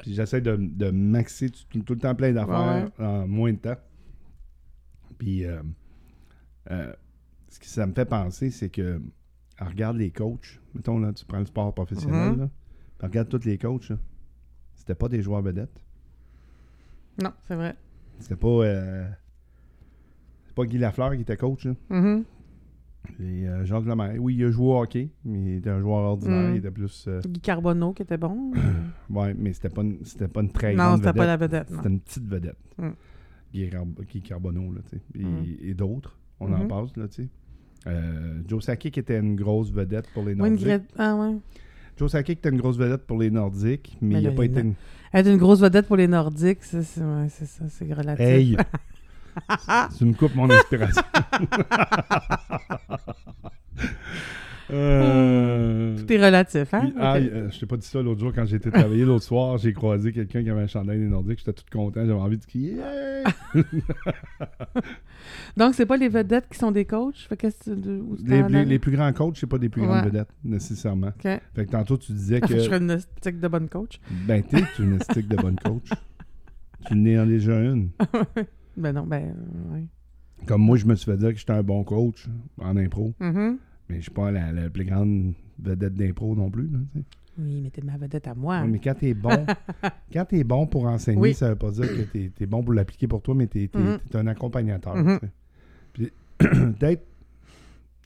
[0.02, 3.78] Puis j'essaie de, de maxer tout, tout le temps plein d'affaires en moins de temps.
[5.18, 5.62] Puis, euh,
[6.72, 6.92] euh,
[7.50, 9.02] ce que ça me fait penser, c'est que,
[9.60, 10.60] regarde les coachs.
[10.74, 12.40] Mettons, là, tu prends le sport professionnel, Mhm.
[12.40, 12.50] là,
[12.98, 13.92] puis regarde tous les coachs.
[14.74, 15.82] C'était pas des joueurs vedettes.
[17.22, 17.76] Non, c'est vrai.
[18.20, 18.48] C'était pas.
[18.48, 19.08] euh,
[20.46, 21.74] c'est pas Guy Lafleur qui était coach, là.
[21.90, 22.24] Mhm.
[23.20, 24.16] Et euh, Jacques Lemaire.
[24.20, 26.50] Oui, il a joué au hockey, mais il était un joueur ordinaire.
[26.50, 26.56] Mhm.
[26.56, 27.06] Il était plus.
[27.08, 28.52] euh, Guy Carbonneau, qui était bon.
[29.10, 31.18] Ouais, mais c'était pas une, c'était pas une très non, grande c'était vedette.
[31.18, 31.70] pas la vedette.
[31.70, 31.78] non.
[31.78, 32.58] C'était une petite vedette.
[32.80, 32.90] Mm.
[33.54, 33.70] Guy,
[34.10, 35.02] Guy Carbonneau, là, tu sais.
[35.14, 35.46] Et, Mm.
[35.62, 36.18] et d'autres.
[36.40, 36.68] On en Mhm.
[36.68, 37.30] passe, là, tu sais.
[37.88, 40.66] Euh, Joe Sakic était une grosse vedette pour les Oui, Nordiques.
[40.68, 41.36] grade- Ah ouais.
[41.98, 44.60] Joe Sakic était une grosse vedette pour les Nordiques, mais Mais il n'a pas été...
[44.62, 44.74] une-
[45.14, 48.26] Être une grosse vedette pour les Nordiques, c'est ouais, c'est ça, c'est relatif.
[48.26, 48.58] Hey!
[49.98, 51.04] tu me coupes mon inspiration.
[54.72, 56.92] Euh, Tout est relatif, hein?
[57.00, 59.58] ah, euh, je t'ai pas dit ça l'autre jour quand j'ai été travailler l'autre soir.
[59.58, 61.40] J'ai croisé quelqu'un qui avait un chandail des Nordiques.
[61.40, 62.02] J'étais tout content.
[62.06, 62.78] J'avais envie de crier.
[65.58, 67.18] Donc, c'est pas les vedettes qui sont des coachs?
[67.30, 71.12] Fait que de- Les, plus grands coachs, c'est pas des plus grandes vedettes, nécessairement.
[71.20, 74.00] Fait que tantôt, tu disais que je serais une stick de bonne coach.
[74.28, 75.90] Ben, t'es une stick de bonne coach.
[76.88, 77.90] tu n'es en déjà une.
[78.78, 79.86] Ben non, ben, euh, ouais.
[80.46, 83.58] Comme moi, je me suis fait dire que j'étais un bon coach en impro, Mhm.
[83.88, 86.68] mais je suis pas la, la plus grande vedette d'impro non plus.
[86.70, 86.80] là.
[87.38, 88.62] Oui, mais t'es ma vedette à moi.
[88.62, 89.46] Ouais, mais quand t'es bon,
[90.14, 91.34] quand t'es bon pour enseigner, Oui.
[91.34, 93.78] ça veut pas dire que t'es es bon pour l'appliquer pour toi, mais t'es es,
[93.78, 94.00] Mhm.
[94.14, 94.96] un accompagnateur.
[94.96, 95.32] Tu sais.
[95.94, 97.04] Puis peut-être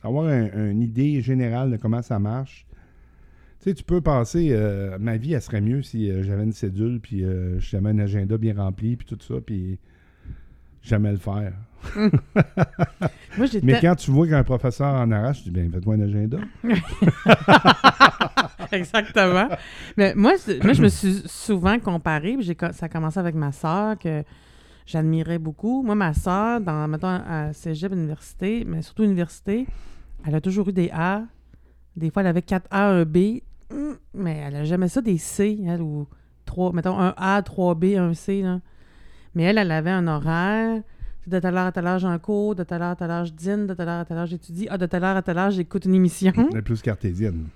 [0.01, 2.65] avoir un- une idée générale de comment ça marche.
[3.59, 6.53] Tu sais, tu peux penser, euh, ma vie, elle serait mieux si euh, j'avais une
[6.53, 9.77] cédule, puis euh, j'avais un agenda bien rempli, puis tout ça, puis
[10.81, 11.53] jamais le faire.
[13.37, 13.47] Moi.
[13.63, 16.37] Mais quand tu vois qu'un professeur en arrache, tu dis, bien, fais-toi un agenda.
[18.71, 19.49] Exactement.
[19.97, 22.35] Mais moi, moi, je me suis souvent comparée.
[22.37, 24.23] puis ça a commencé avec ma sœur que
[24.85, 25.83] j'admirais beaucoup.
[25.83, 29.65] Moi, ma sœur, dans, mettons, à cégep, université, mais surtout université,
[30.25, 31.23] elle a toujours eu des A.
[31.95, 33.39] Des fois, elle avait 4 A, un B.
[33.71, 36.07] Hum, Mais elle n'a jamais ça des C, elle, ou
[36.45, 38.59] 3, mettons, un A, 3 B, un C, là.
[39.35, 40.81] Mais elle, elle avait un horaire.
[41.27, 42.55] De telle heure à telle heure, j'ai un cours.
[42.55, 43.67] De telle heure à telle heure, je dîne.
[43.67, 44.67] De telle heure à telle heure, j'étudie.
[44.69, 46.33] Ah, de telle heure à telle heure, j'écoute une émission.
[46.51, 47.47] Elle est plus cartésienne.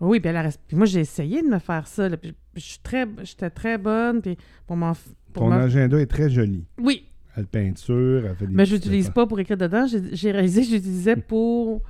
[0.00, 2.08] Oui, puis elle a puis moi, j'ai essayé de me faire ça.
[2.08, 4.20] là, puis je, suis très, j'étais très bonne.
[4.20, 4.92] Puis pour m'en.
[5.32, 6.64] Pour Ton m'en- agenda est très joli.
[6.78, 7.04] Oui,
[7.36, 9.86] Elle peinture, elle fait des mais je l'utilise pas pour écrire dedans.
[9.86, 11.82] J'ai j'ai réalisé que j'utilisais pour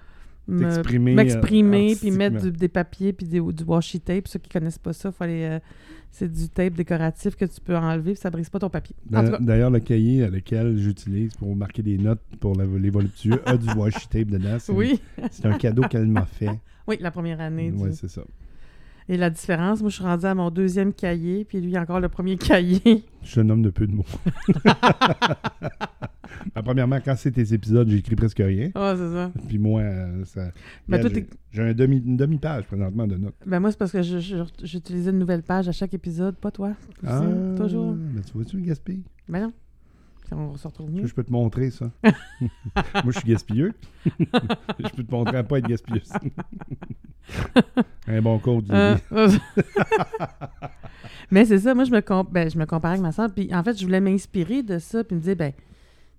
[0.49, 1.15] m'exprimer,
[1.95, 4.29] euh, puis mettre du- des papiers, puis des- du washi tape.
[4.29, 5.59] Ceux qui connaissent pas ça, faut aller, euh,
[6.11, 8.95] c'est du tape décoratif que tu peux enlever, puis ça brise pas ton papier.
[9.41, 13.69] D'ailleurs, le cahier lequel j'utilise pour marquer des notes pour la- les voluptueux a du
[13.71, 14.59] washi tape dedans.
[14.73, 15.01] Oui,
[15.31, 16.51] c'est un cadeau qu'elle m'a fait.
[16.89, 17.71] oui, la première année.
[17.71, 18.23] du- Ouais, c'est ça.
[19.09, 22.09] Et la différence, moi, je suis rendue à mon deuxième cahier, puis lui, encore le
[22.09, 23.05] premier cahier.
[23.23, 24.05] Je te nomme de peu de mots.
[26.55, 28.71] Ben, premièrement, quand c'est tes épisodes, j'écris presque rien.
[28.75, 29.31] Ah, c'est ça.
[29.49, 30.51] Puis moi, euh, ça,
[30.89, 31.07] Ben,
[31.51, 33.35] j'ai un demi, une demi-page présentement de notes.
[33.47, 36.73] Ben moi, c'est parce que j'utilisais une nouvelle page à chaque épisode, pas toi.
[37.07, 37.23] Ah,
[37.57, 37.93] toujours.
[37.93, 39.03] Ben, tu vois-tu le gaspille?
[39.29, 39.53] Ben non.
[40.35, 41.07] Puis On se retrouve Je, mieux?
[41.07, 41.91] je peux te montrer ça.
[42.05, 42.13] moi,
[43.13, 43.73] je suis gaspilleux.
[44.07, 46.11] je peux te montrer à pas être gaspilleuse.
[48.09, 48.71] un bon code.
[48.73, 48.97] Euh.
[51.31, 53.31] Mais c'est ça, moi, je me, com- ben, je me comparais avec ma soeur.
[53.35, 55.03] Puis en fait, je voulais m'inspirer de ça.
[55.05, 55.53] Puis me dire, ben,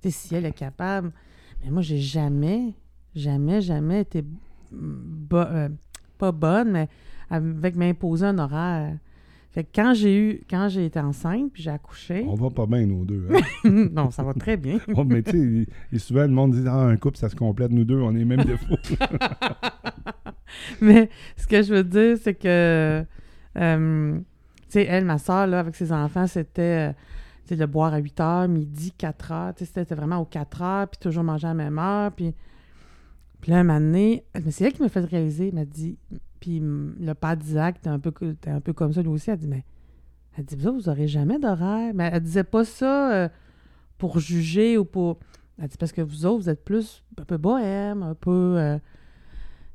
[0.05, 1.11] si elle est capable.
[1.63, 2.73] Mais moi, j'ai jamais,
[3.15, 4.23] jamais, jamais été
[4.71, 5.69] bo- euh,
[6.17, 6.89] pas bonne, mais
[7.29, 8.97] avec m'imposer un horaire.
[9.53, 12.65] Fait que quand j'ai eu, quand j'ai été enceinte, puis j'ai accouché, On va pas
[12.65, 13.27] bien, nous deux.
[13.31, 13.69] hein?
[13.93, 14.79] non, ça va très bien.
[15.05, 17.99] Mais tu sais, souvent, le monde dit Ah, un couple, ça se complète, nous deux,
[18.01, 18.75] on est même défaut.
[20.81, 23.03] Mais ce que je veux dire, c'est que,
[23.57, 24.23] euh, tu
[24.69, 26.93] sais, elle, ma soeur, là, avec ses enfants, c'était, euh,
[27.43, 29.53] tu sais, de boire à 8 heures, midi, 4 heures.
[29.55, 32.11] Tu sais, c'était- vraiment aux 4 heures, puis toujours manger à la même heure.
[32.11, 32.33] Puis,
[33.41, 35.97] puis là, un moment donné, mais c'est elle qui m'a fait réaliser, elle m'a dit,
[36.43, 38.11] puis le père d'Isaac était un, peu,
[38.47, 39.63] un peu comme ça, lui aussi, elle dit, mais
[40.37, 41.93] Elle dit, vous, autres, vous aurez jamais d'horaire.
[41.95, 43.29] Mais elle disait pas ça euh,
[43.97, 45.19] pour juger ou pour.
[45.57, 48.55] Elle dit, parce que vous autres, vous êtes plus un peu bohème, un peu.
[48.57, 48.77] euh.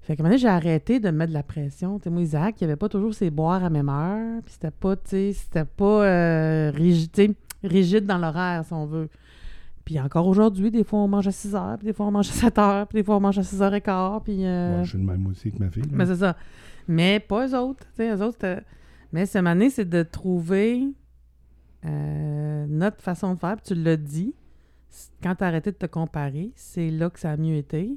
[0.02, 1.98] Fait moment donné, j'ai arrêté de me mettre de la pression.
[2.04, 4.42] Moi, Isaac, il avait pas toujours ses boires à même heure.
[4.44, 9.08] Puis c'était pas, tu sais, c'était pas euh, rigide, rigide dans l'horaire, si on veut.
[9.88, 12.28] Puis encore aujourd'hui, des fois, on mange à 6 heures, puis des fois, on mange
[12.28, 14.44] à 7 heures, puis des fois, on mange à 6 heures et quart, puis...
[14.44, 15.80] euh, Moi, je suis le même aussi que ma fille.
[15.82, 15.88] là.
[15.92, 16.36] mais c'est ça.
[16.86, 17.86] Mais pas eux autres.
[17.98, 18.62] Eux autres, c'était-
[19.14, 20.92] Mais cette année, c'est de trouver
[21.86, 23.56] euh, notre façon de faire.
[23.56, 24.34] Puis tu l'as dit,
[25.22, 27.96] quand tu as arrêté de te comparer, c'est là que ça a mieux été.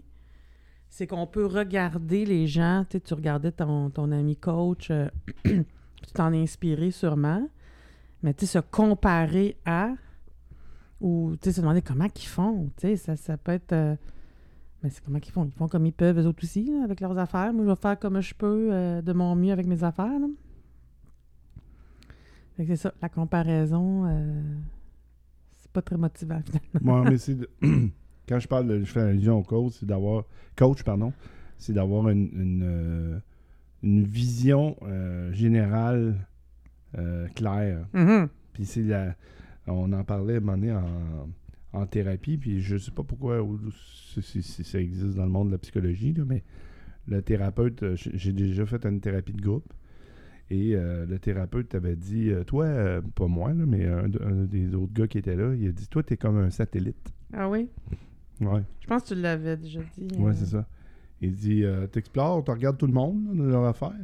[0.90, 2.86] C'est qu'on peut regarder les gens.
[2.90, 5.10] Tu sais, tu regardais ton, ton ami coach, euh,
[5.44, 5.66] puis
[6.08, 7.50] tu t'en inspiré sûrement.
[8.24, 9.90] Mais tu sais, se comparer à,
[11.02, 12.70] ou tu sais, se demander comment ils font.
[12.78, 13.74] Tu sais, ça, ça peut être.
[13.74, 13.96] euh,
[14.84, 15.46] mais c'est comment qu'ils font?
[15.46, 17.52] Ils font comme ils peuvent, eux autres aussi, là, avec leurs affaires.
[17.54, 20.10] Moi, je vais faire comme je peux, euh, de mon mieux avec mes affaires.
[22.58, 24.42] c'est ça, la comparaison, euh,
[25.60, 27.02] c'est pas très motivant, finalement.
[27.02, 27.50] Moi, mais c'est de-
[28.30, 31.12] quand je parle de je fais allusion au coach, c'est d'avoir coach pardon,
[31.58, 33.22] c'est d'avoir une, une,
[33.84, 34.78] une vision
[35.32, 36.16] générale
[37.36, 37.86] claire.
[37.94, 38.28] Mhm.
[38.54, 39.16] Puis c'est la
[39.67, 41.30] on en parlait à un moment donné en,
[41.74, 43.60] en thérapie, puis je sais pas pourquoi ou
[44.21, 46.43] si, ça existe dans le monde de la psychologie, là, mais
[47.08, 49.71] le thérapeute, euh, j'ai déjà fait une thérapie de groupe.
[50.50, 54.21] Et euh, le thérapeute t'avait dit, euh, toi, euh, pas moi, là, mais un, de-
[54.21, 57.13] un des autres gars qui était là, il a dit, toi, t'es comme un satellite.
[57.34, 57.69] Ah oui?
[58.41, 60.08] Ouais, Je pense que tu l'avais déjà dit.
[60.19, 60.36] ouais euh.
[60.36, 60.67] c'est ça.
[61.21, 63.95] Il dit, t'explores, tu regardes tout le monde, là, dans leur affaire.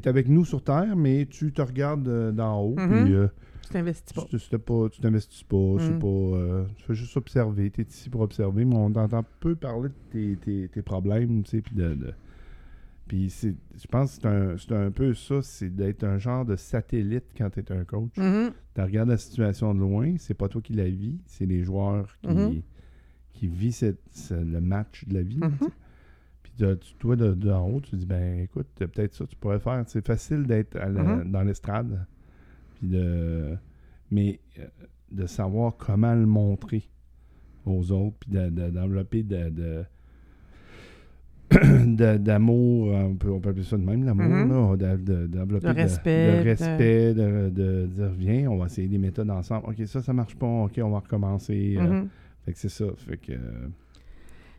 [0.00, 3.04] T'es avec nous sur Terre, mais tu te regardes euh, d'en haut, Mhm.
[3.04, 3.28] puis euh,
[3.62, 4.24] Tu t'investis pas.
[4.28, 5.98] tu tu pas, tu t'investis pas, Mm.
[6.00, 9.90] pas, euh, tu fais juste observer, t'es ici pour observer, mais on t'entend peu parler
[9.90, 11.94] de tes, tes- tes problèmes, tu sais, puis de...
[11.94, 12.12] de-
[13.06, 16.56] puis c'est, je pense que c'est un, un peu ça, c'est d'être un genre de
[16.56, 18.16] satellite quand t'es un coach.
[18.16, 18.50] Mhm.
[18.74, 22.08] Tu regardes la situation de loin, c'est pas toi qui la vis, c'est les joueurs
[22.22, 22.62] qui, Mhm.
[23.32, 23.94] qui vivent
[24.32, 25.38] le match de la vie.
[25.38, 25.68] Mhm.
[26.56, 29.82] Tu toi, de, de en haut, tu dis, ben écoute, peut-être ça tu pourrais faire.
[29.86, 31.30] C'est facile d'être Mhm.
[31.30, 32.06] dans l'estrade,
[32.78, 33.56] puis de,
[34.10, 34.64] mais euh,
[35.12, 36.82] de savoir comment le montrer
[37.66, 39.84] aux autres, puis de- de- d'envelopper de,
[42.18, 44.48] d'amour, on peut, on peut appeler ça de même, l'amour, Mhm.
[44.80, 48.88] là, de- de- de- respect, de de- respect, de, de dire, viens, on va essayer
[48.88, 49.66] des méthodes ensemble.
[49.68, 51.76] OK, ça, ça marche pas, OK, on va recommencer.
[51.78, 52.08] euh, Mhm.
[52.44, 52.86] fait que c'est ça.
[52.96, 53.38] Fait que euh,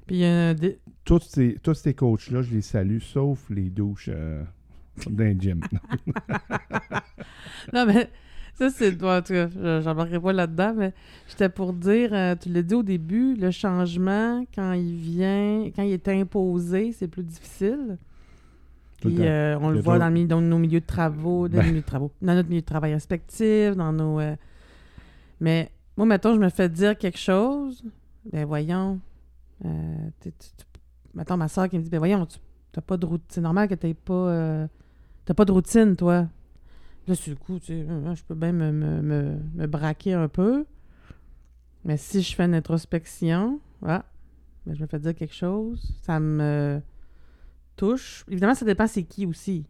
[0.07, 4.43] Puis dé- tous ces, tous ces coachs-là, je les salue, sauf les douches euh,
[5.09, 5.61] d'un gym.
[7.73, 8.09] Non, mais
[8.53, 8.93] ça, c'est.
[9.03, 10.93] En tout cas, je- j'embarquerai pas là-dedans, mais
[11.27, 15.83] j'étais pour dire, euh, tu l'as dit au début, le changement, quand il vient, quand
[15.83, 17.97] il est imposé, c'est plus difficile.
[19.01, 21.63] Puis euh, on le voit dans, le milieu- dans nos milieux de travaux, dans, Ben.
[21.63, 24.19] nos milieux de travaux, dans notre milieu de travail respectif, dans nos.
[24.19, 24.35] euh,
[25.41, 27.83] Mais moi, mettons, je me fais dire quelque chose,
[28.31, 28.99] ben voyons.
[29.63, 30.65] Euh, tu- tu-
[31.37, 32.39] ma soeur qui me dit, ben voyons, tu
[32.81, 33.25] pas de routine.
[33.29, 34.13] C'est normal que t'aies pas.
[34.13, 34.67] euh,
[35.25, 36.27] pas de routine, toi.
[37.07, 40.13] Là, sur le coup, tu sais, euh, je peux bien me, me, me- me braquer
[40.13, 40.65] un peu.
[41.85, 44.03] Mais si je fais une introspection, ah,
[44.65, 46.81] ben, je me fais dire quelque chose, ça me
[47.75, 48.25] touche.
[48.27, 49.65] Évidemment, ça dépend c'est qui aussi.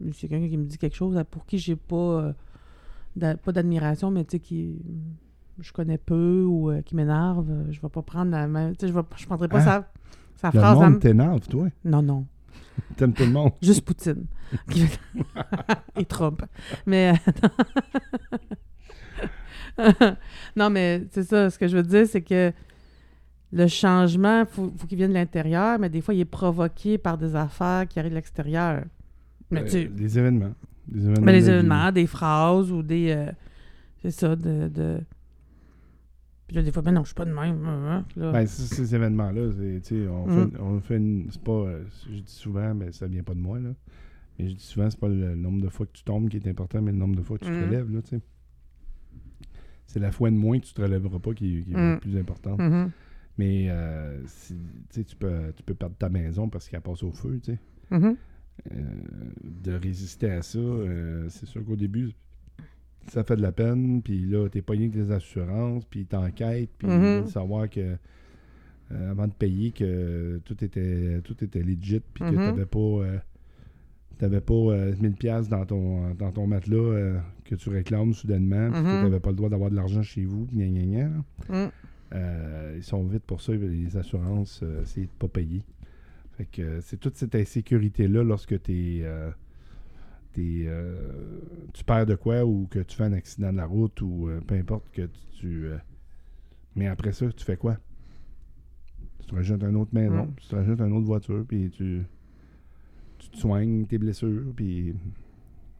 [0.00, 2.32] Si c'est quelqu'un qui me dit quelque chose pour qui j'ai pas,
[3.20, 4.78] euh, pas d'admiration, mais tu sais, qui
[5.60, 8.72] je connais peu ou euh, qui m'énerve, euh, je vais pas prendre la même.
[8.76, 9.84] Tu sais, je vais je prendrai pas Hein?
[10.36, 10.78] sa, sa Le phrase.
[10.78, 11.68] monde t'énerve, toi.
[11.84, 12.26] Non, non.
[12.96, 13.52] T'aimes tout le monde.
[13.62, 14.26] Juste Poutine.
[15.96, 16.42] Et Trump.
[16.86, 17.14] Mais.
[19.78, 19.92] euh,
[20.56, 21.50] non, mais c'est ça.
[21.50, 22.52] Ce que je veux dire, c'est que
[23.52, 26.98] le changement, il faut, faut qu'il vienne de l'intérieur, mais des fois, il est provoqué
[26.98, 28.84] par des affaires qui arrivent de l'extérieur.
[29.50, 30.52] Mais Euh, tu les événements.
[30.90, 31.24] Les événements.
[31.24, 33.10] mais les événements, des phrases ou des.
[33.10, 33.32] euh,
[34.02, 34.68] c'est ça, de.
[34.68, 35.00] de...
[36.46, 37.66] Puis là, des fois, ben non, je suis pas de même.
[37.66, 38.30] hein, puis là.
[38.32, 40.50] Ben, ces, événements-là, c'est, tu sais, on, Mm.
[40.52, 41.26] fait, on fait une.
[41.30, 41.52] C'est pas.
[41.52, 43.70] euh, je dis souvent, mais ça vient pas de moi, là.
[44.38, 46.46] Mais je dis souvent, c'est pas le nombre de fois que tu tombes qui est
[46.46, 47.64] important, mais le nombre de fois que tu te Mm.
[47.64, 48.20] relèves, là, tu sais.
[49.86, 51.92] C'est la fois de moins que tu te relèveras pas qui, qui est Mm.
[51.94, 52.58] le plus importante.
[52.60, 52.90] Mhm.
[53.38, 57.02] Mais euh, si- tu sais, tu peux, tu peux perdre ta maison parce qu'elle passe
[57.02, 57.58] au feu, tu sais.
[57.90, 58.16] Mhm.
[58.72, 58.80] Euh,
[59.44, 62.12] de résister à ça, euh, c'est sûr qu'au début,
[63.08, 66.88] ça fait de la peine, puis là, t'es pogné avec les assurances, puis t'enquêtes, puis
[66.88, 67.22] Mhm.
[67.22, 67.96] de savoir que
[68.92, 72.42] euh, avant de payer, que tout était tout était legit, puis que Mhm.
[72.44, 73.18] t'avais pas euh,
[74.18, 78.70] t'avais pas euh, 1000 pièces dans ton dans ton matelas euh, que tu réclames soudainement,
[78.70, 79.00] puis que Mhm.
[79.02, 81.66] t'avais pas le droit d'avoir de l'argent chez vous, gna gna gna, là.
[81.66, 81.70] Mm.
[82.14, 85.62] Euh, ils sont vite pour ça, les assurances, euh, c'est de pas payer.
[86.36, 89.04] Fait que euh, c'est toute cette insécurité-là lorsque tu es, t'es,
[90.38, 91.40] euh,
[91.72, 94.40] tu perds de quoi ou que tu fais un accident de la route ou euh,
[94.46, 95.66] peu importe que tu.
[95.66, 95.76] euh,
[96.74, 97.76] mais après ça, tu fais quoi?
[99.20, 100.34] Tu te rajoutes une autre maison, Mm.
[100.36, 102.02] tu te rajoutes une autre voiture, puis tu,
[103.18, 104.94] tu te soignes tes blessures, puis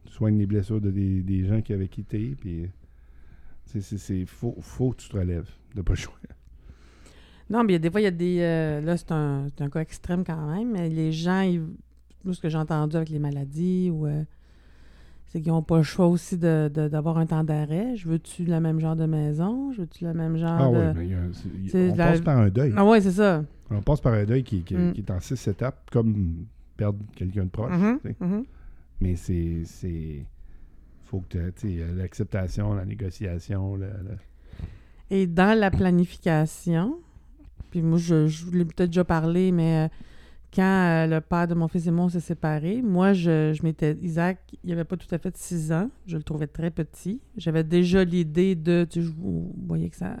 [0.05, 2.65] tu soignes les blessures de des, des gens qui avaient quitté, puis
[3.65, 6.13] c'est, c'est, c'est- faut, faut que tu te relèves, de pas jouer.
[7.49, 8.39] Non, mais des fois, il y a des.
[8.41, 11.61] euh, là, c'est un, c'est un cas extrême quand même, mais les gens, ils,
[12.25, 14.23] moi, ce que j'ai entendu avec les maladies, ou, euh,
[15.27, 17.95] c'est qu'ils n'ont pas le choix aussi de- de- d'avoir un temps d'arrêt.
[17.95, 19.71] Je veux-tu le même genre de maison?
[19.73, 20.77] Je veux-tu le même genre Ah de.
[20.77, 22.73] oui, mais il y a on la- passe par un deuil.
[22.77, 23.43] Ah ouais, c'est ça.
[23.69, 24.93] On passe par un deuil qui, qui- Mm.
[24.93, 26.45] qui est en six étapes, comme
[26.77, 27.73] perdre quelqu'un de proche.
[27.73, 28.15] Mhm, tu sais.
[28.19, 28.43] mhm.
[29.01, 29.61] Mais c'est.
[29.65, 30.25] c'est
[31.03, 34.17] faut que tu euh, l'acceptation, la négociation, le- le-
[35.09, 36.97] Et dans la planification,
[37.71, 39.87] puis moi, je, je vous l'ai peut-être déjà parlé, mais euh,
[40.57, 43.95] quand euh, le père de mon fils et moi on s'est séparés, moi, je, m'étais.
[44.01, 45.91] Isaac, il avait pas tout à fait six ans.
[46.07, 47.21] Je le trouvais très petit.
[47.37, 48.87] J'avais déjà l'idée de.
[48.89, 50.17] Tu je vous voyais que ça.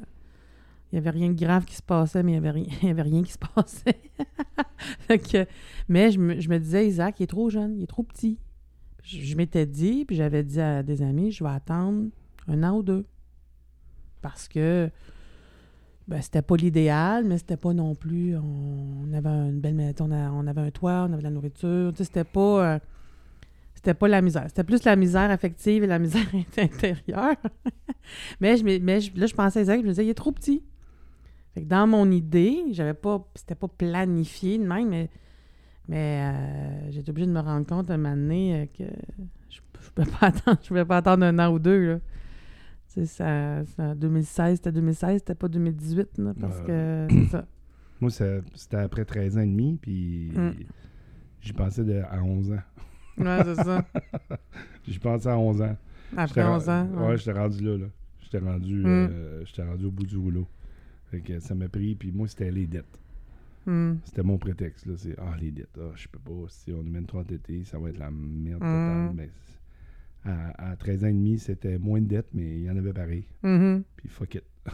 [0.91, 3.23] Il n'y avait rien de grave qui se passait, mais il n'y avait, avait rien
[3.23, 3.99] qui se passait.
[5.89, 8.37] Mais je me, disais, Isaac, il est trop jeune, il est trop petit.
[9.03, 12.09] Je m'étais dit, puis j'avais dit à des amis, je vais attendre
[12.47, 13.05] un an ou deux.
[14.21, 14.89] Parce que
[16.07, 18.35] ben, c'était pas l'idéal, mais c'était pas non plus.
[18.37, 21.91] On, avait une belle on, on avait un toit, on avait de la nourriture.
[21.91, 22.75] Tu sais, c'était pas.
[22.75, 22.79] euh,
[23.75, 24.45] c'était pas la misère.
[24.47, 26.25] C'était plus la misère affective et la misère
[26.57, 27.35] intérieure.
[28.39, 30.31] mais je, m'ai- mais là, je pensais à Isaac, je me disais, il est trop
[30.31, 30.63] petit.
[31.53, 33.27] Fait que dans mon idée, j'avais pas.
[33.35, 35.09] C'était pas planifié de même, mais.
[35.89, 38.83] Mais euh, j'étais obligée de me rendre compte un moment donné euh, que
[39.49, 40.57] je, je pouvais pas attendre.
[40.61, 42.01] Je pouvais pas attendre un an ou deux.
[43.05, 47.45] Ça, ça- 2016, c'était 2016, c'était pas 2018, là, parce que c'est ça.
[48.01, 50.51] Moi, c'était après 13 ans et demi, puis Mm.
[51.41, 52.61] j'y pensais de, à 11 ans.
[53.17, 53.83] Ouais, c'est ça.
[54.87, 55.75] J'y pensais à 11 ans.
[56.15, 56.87] Après J'étais 11 ans.
[56.95, 57.77] Ouais, j'étais rendu là.
[57.77, 57.85] là.
[58.21, 58.85] J'étais rendu, Mm.
[58.85, 60.47] euh, rendu au bout du rouleau.
[61.09, 62.99] Fait que ça m'a pris, puis moi, c'était les dettes.
[63.65, 63.95] Hmm.
[64.05, 64.85] C'était mon prétexte.
[64.85, 64.93] là.
[64.97, 65.77] C'est Ah, les dettes.
[65.79, 66.45] Ah, je peux pas.
[66.49, 69.11] Si on une 30 d'été, ça va être la merde totale.
[69.15, 69.56] Mais c'est-
[70.27, 72.93] à, à 13 ans et demi, c'était moins de dettes, mais il y en avait
[72.93, 73.25] pareil.
[73.43, 73.83] Mhm.
[73.95, 74.43] Puis fuck it.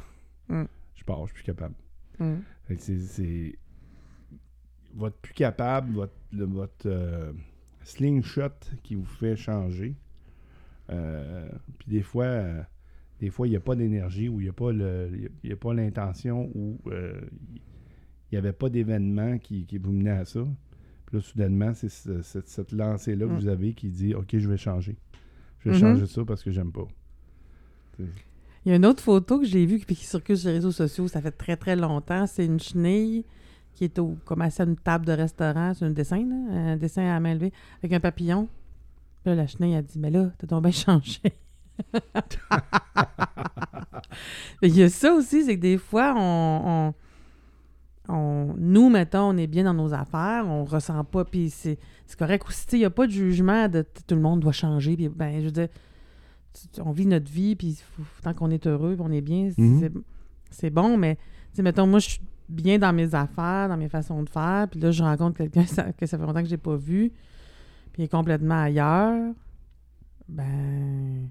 [0.50, 0.64] Mm.
[0.96, 1.74] Je pars, je suis plus capable.
[2.20, 3.56] Que c'est-.
[4.94, 7.32] Votre plus capable, votre, le- votre euh,
[7.84, 8.50] slingshot
[8.84, 9.96] qui vous fait changer.
[10.90, 11.48] Euh,
[11.80, 12.62] puis des fois, euh,
[13.22, 15.10] des fois, il n'y a pas d'énergie ou il n'y a pas le.
[15.44, 20.46] y a- l'intention ou il n'y avait pas d'événement qui, qui vous menait à ça.
[21.06, 23.36] Puis là, soudainement, c'est ce- cette, cette lancée-là que Mm.
[23.40, 24.98] vous avez qui dit OK, je vais changer.
[25.64, 25.82] Je vais Mhm.
[25.82, 26.88] changer ça parce que j'aime pas.
[28.00, 30.72] Il y a une autre photo que j'ai vue qui, qui circule sur les réseaux
[30.72, 32.26] sociaux, ça fait très très longtemps.
[32.28, 33.26] C'est une chenille
[33.76, 35.74] qui est au, comme assise à une table de restaurant.
[35.74, 38.48] C'est un dessin, là, un dessin à main levée, avec un papillon.
[39.26, 41.20] Là, la chenille a dit Mais là, t'as bien changé.
[44.62, 46.94] Il y a ça aussi, c'est que des fois, on, on-
[48.10, 52.20] on- nous, mettons, on est bien dans nos affaires, on ressent pas, puis c'est c'est
[52.20, 52.66] correct aussi.
[52.66, 54.96] tu sais, Il n'y a pas de jugement de tout le monde doit changer.
[54.96, 55.70] Puis, ben, je veux dire,
[56.54, 57.78] tu- on vit notre vie, puis
[58.22, 60.04] tant qu'on est heureux, puis on est bien, c'est- Mhm.
[60.52, 61.22] c'est- bon, mais, tu
[61.54, 64.80] sais, mettons, moi, je suis bien dans mes affaires, dans mes façons de faire, puis
[64.82, 67.12] là, je rencontre quelqu'un ça- que ça fait longtemps que j'ai pas vu,
[67.94, 69.34] puis il est complètement ailleurs,
[70.28, 71.30] ben,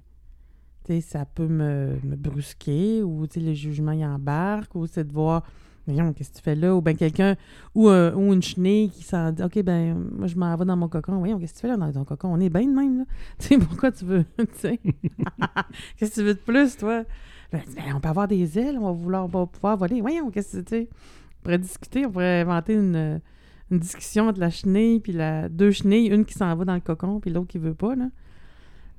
[0.84, 4.86] tu sais, ça peut me, me brusquer, ou, tu sais, les jugements y embarquent, ou
[4.86, 5.44] c'est de voir,
[5.86, 7.36] voyons, qu'est-ce que tu fais là, ou ben quelqu'un,
[7.74, 10.76] ou, un- ou une chenille qui s'en dit, OK, ben, moi, je m'en vais dans
[10.76, 12.74] mon cocon, voyons, qu'est-ce que tu fais là dans ton cocon, on est bien de
[12.74, 13.04] même, là,
[13.38, 14.78] tu sais, pourquoi tu veux, tu sais,
[15.96, 17.04] qu'est-ce que tu veux de plus, toi?
[17.52, 17.60] Ben,
[17.94, 20.88] on peut avoir des ailes, on va, vouloir, pouvoir voler, voyons, qu'est-ce que tu sais,
[20.90, 23.20] on pourrait discuter, on pourrait inventer une,
[23.70, 26.80] une discussion entre la chenille, puis la, deux chenilles, une qui s'en va dans le
[26.80, 28.06] cocon, puis l'autre qui veut pas, là.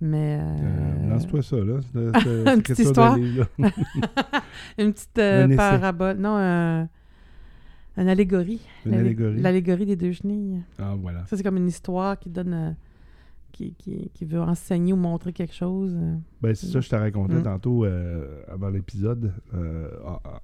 [0.04, 0.40] Mais.
[0.42, 1.80] Euh, euh, Lance-toi ça, là.
[2.56, 3.18] Une petite histoire.
[3.18, 3.70] livre-là.
[4.78, 6.18] Une petite euh, parabole.
[6.18, 6.90] Non, un,
[7.98, 8.62] une allégorie.
[8.86, 9.42] Une L'allé- allégorie.
[9.42, 10.62] L'allégorie des deux chenilles.
[10.80, 11.26] Ah, voilà.
[11.28, 12.54] Ça, c'est comme une histoire qui donne.
[12.54, 12.72] euh,
[13.54, 15.96] qui, qui, qui veut enseigner ou montrer quelque chose.
[15.96, 16.16] euh.
[16.42, 17.44] Ben, c'est ça, je te racontais Mm.
[17.44, 19.92] tantôt euh, avant l'épisode, euh,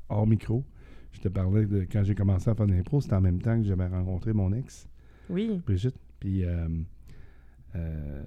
[0.09, 0.63] hors- micro.
[1.11, 3.57] Je te parlais de quand j'ai commencé à faire de l'impro, c'était en même temps
[3.59, 4.88] que j'avais rencontré mon ex,
[5.27, 5.59] Oui.
[5.65, 5.95] Brigitte.
[6.19, 6.67] Puis, euh,
[7.75, 8.21] euh,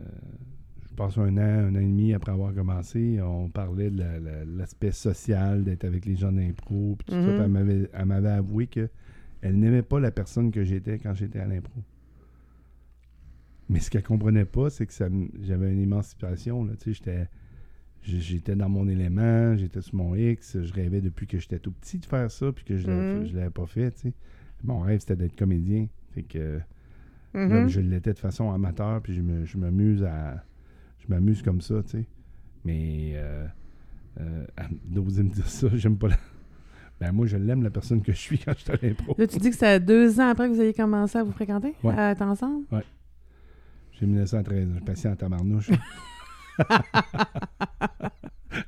[0.92, 4.20] je pense un an, un an et demi après avoir commencé, on parlait de la-
[4.20, 6.96] la- l'aspect social, d'être avec les gens d'impro.
[6.98, 7.18] Puis tout ça.
[7.20, 7.26] Mhm.
[7.34, 8.88] Puis elle m'avait- elle m'avait avoué que
[9.40, 11.80] elle n'aimait pas la personne que j'étais quand j'étais à l'impro.
[13.68, 14.92] Mais ce qu'elle comprenait pas, c'est que
[15.40, 16.64] j'avais une émancipation.
[16.64, 17.28] Là, tu sais, j'étais,
[18.02, 21.98] j'étais dans mon élément, j'étais sur mon X, je rêvais depuis que j'étais tout petit
[21.98, 23.26] de faire ça, puis que je l'avais, Mhm.
[23.26, 23.90] je l'avais pas fait.
[23.92, 24.12] tu sais.
[24.62, 25.86] Mon rêve, c'était d'être comédien.
[26.10, 26.60] Fait que,
[27.34, 27.48] Mhm.
[27.48, 30.44] là, je l'étais de façon amateur, puis je, me, je m'amuse à,
[31.02, 32.06] je m'amuse comme ça, tu sais.
[32.64, 33.46] Mais euh,
[34.20, 36.16] euh, à- d'oser me dire ça, j'aime pas la...
[37.00, 39.16] Ben moi, je l'aime, la personne que je suis quand je suis à l'impro.
[39.18, 41.74] Là, tu dis que c'est deux ans après que vous avez commencé à vous fréquenter,
[41.82, 41.98] Ouais.
[41.98, 42.64] à être ensemble?
[43.92, 45.70] J'ai 1913 ans, je suis patient en tabarnouche.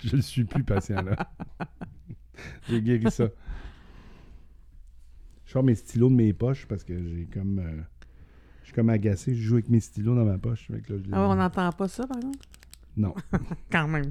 [0.02, 1.16] je ne suis plus patient, là.
[2.68, 3.28] j'ai guéri ça.
[5.44, 7.58] Je sors mes stylos de mes poches parce que j'ai comme...
[7.60, 7.80] euh,
[8.64, 10.66] je suis comme agacé, je joue avec mes stylos dans ma poche.
[10.66, 12.38] Fait que là, je les- Ah on n'entend pas ça, par exemple?
[12.96, 13.14] Non.
[13.70, 14.10] Quand même.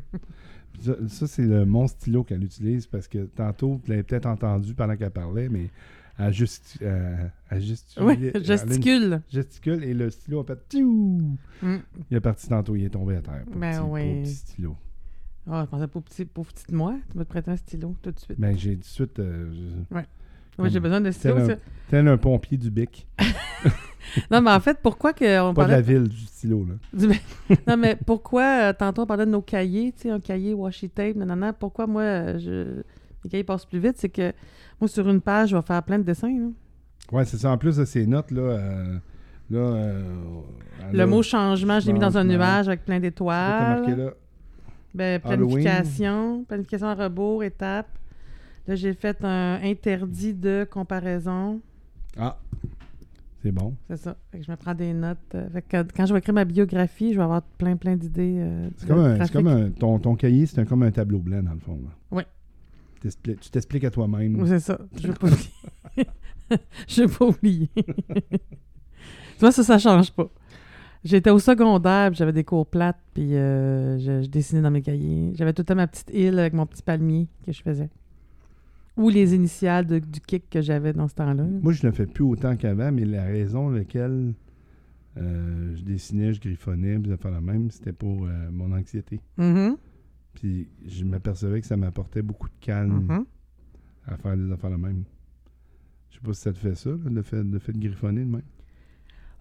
[0.79, 4.73] Ça, ça, c'est le, mon stylo qu'elle utilise parce que tantôt, tu l'avez peut-être entendu
[4.73, 5.69] pendant qu'elle parlait, mais
[6.17, 8.03] elle, juste, euh, elle gesticule.
[8.03, 9.21] Oui, elle a une- gesticule.
[9.31, 11.37] gesticule et le stylo a fait tiou!
[11.61, 11.75] Mm.
[12.11, 13.43] Il est parti tantôt, il est tombé à terre.
[13.45, 14.01] Pauvre Ben petit, oui.
[14.01, 14.77] pauvre petit stylo.
[15.49, 16.95] Ah, je pensais pour petit, pour petit de moi.
[17.11, 18.39] Tu vas te prêter un stylo tout de suite.
[18.39, 19.19] Ben, j'ai tout de suite.
[19.19, 19.51] euh,
[19.91, 19.95] je-
[20.59, 21.35] Oui, j'ai besoin de stylo.
[21.35, 21.55] tel un, ça.
[21.89, 23.07] tel un pompier du bic.
[24.29, 27.07] Non, mais en fait, pourquoi que on Pas de la ville, du stylo, là.
[27.67, 30.89] Non, mais pourquoi, euh, tantôt, on parlait de nos cahiers, tu sais, un cahier washi
[30.89, 31.53] tape, nanana.
[31.53, 32.81] Pourquoi, moi, euh, je...
[33.23, 33.95] les cahiers passent plus vite?
[33.97, 34.31] C'est que,
[34.79, 36.27] moi, sur une page, je vais faire plein de dessins.
[36.27, 36.47] là.
[37.11, 37.49] Ouais, c'est ça.
[37.51, 38.41] En plus de ces notes, là.
[38.41, 38.97] euh,
[39.49, 40.01] là euh,
[40.91, 43.97] Le mot changement, je l'ai mis dans un nuage avec plein t'as marqué d'étoiles.
[43.97, 44.13] là?
[44.93, 45.63] Ben, Halloween.
[45.63, 47.87] planification, planification à rebours, étape.
[48.67, 51.59] Là, j'ai fait un interdit de comparaison.
[52.17, 52.37] Ah,
[53.41, 53.75] c'est bon.
[53.89, 54.15] C'est ça.
[54.31, 55.17] Fait que je me prends des notes.
[55.35, 58.35] euh, fait que quand je vais écrire ma biographie, je vais avoir plein, plein d'idées.
[58.39, 61.43] euh, C'est comme, un, comme un- ton, ton cahier, c'est un- comme un tableau blanc,
[61.43, 61.79] dans le fond.
[61.83, 62.23] là.
[63.01, 64.39] T'expli- Tu t'expliques à toi-même.
[64.39, 64.79] Oui, c'est ça.
[65.01, 65.49] Je veux pas oublier.
[66.87, 67.69] Je veux pas oublier.
[67.75, 70.29] tu vois, ça, ça change pas.
[71.03, 74.81] J'étais au secondaire, puis j'avais des cours plates, puis euh, je, je dessinais dans mes
[74.81, 75.33] cahiers.
[75.35, 77.89] J'avais tout le temps ma petite île avec mon petit palmier que je faisais.
[78.95, 81.43] Ou les initiales de- du kick que j'avais dans ce temps-là.
[81.61, 84.33] Moi, je ne le fais plus autant qu'avant, mais la raison laquelle
[85.17, 89.19] euh, je dessinais, je griffonnais, puis fait la même, c'était pour euh, mon anxiété.
[89.37, 89.77] Mhm,
[90.33, 93.25] Puis je m'apercevais que ça m'apportait beaucoup de calme mhm.
[94.07, 95.03] à faire des affaires la même.
[96.09, 98.21] Je sais pas si ça te fait ça, là, le, fait, le fait de griffonner
[98.21, 98.41] de même.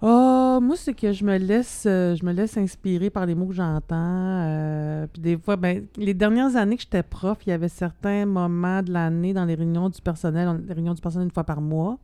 [0.05, 3.47] Ah, moi, c'est que je me laisse euh, je me laisse inspirer par les mots
[3.47, 3.95] que j'entends.
[3.97, 8.27] euh, puis des fois, ben, les dernières années que j'étais prof, il y avait certains
[8.27, 11.45] moments de l'année dans les réunions du personnel, on- les réunions du personnel une fois
[11.45, 11.99] par mois.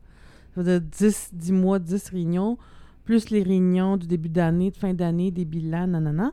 [0.55, 2.57] Ça faisait 10, 10 mois, 10 réunions,
[3.03, 6.31] plus les réunions du début d'année, de fin d'année, des bilans, nanana.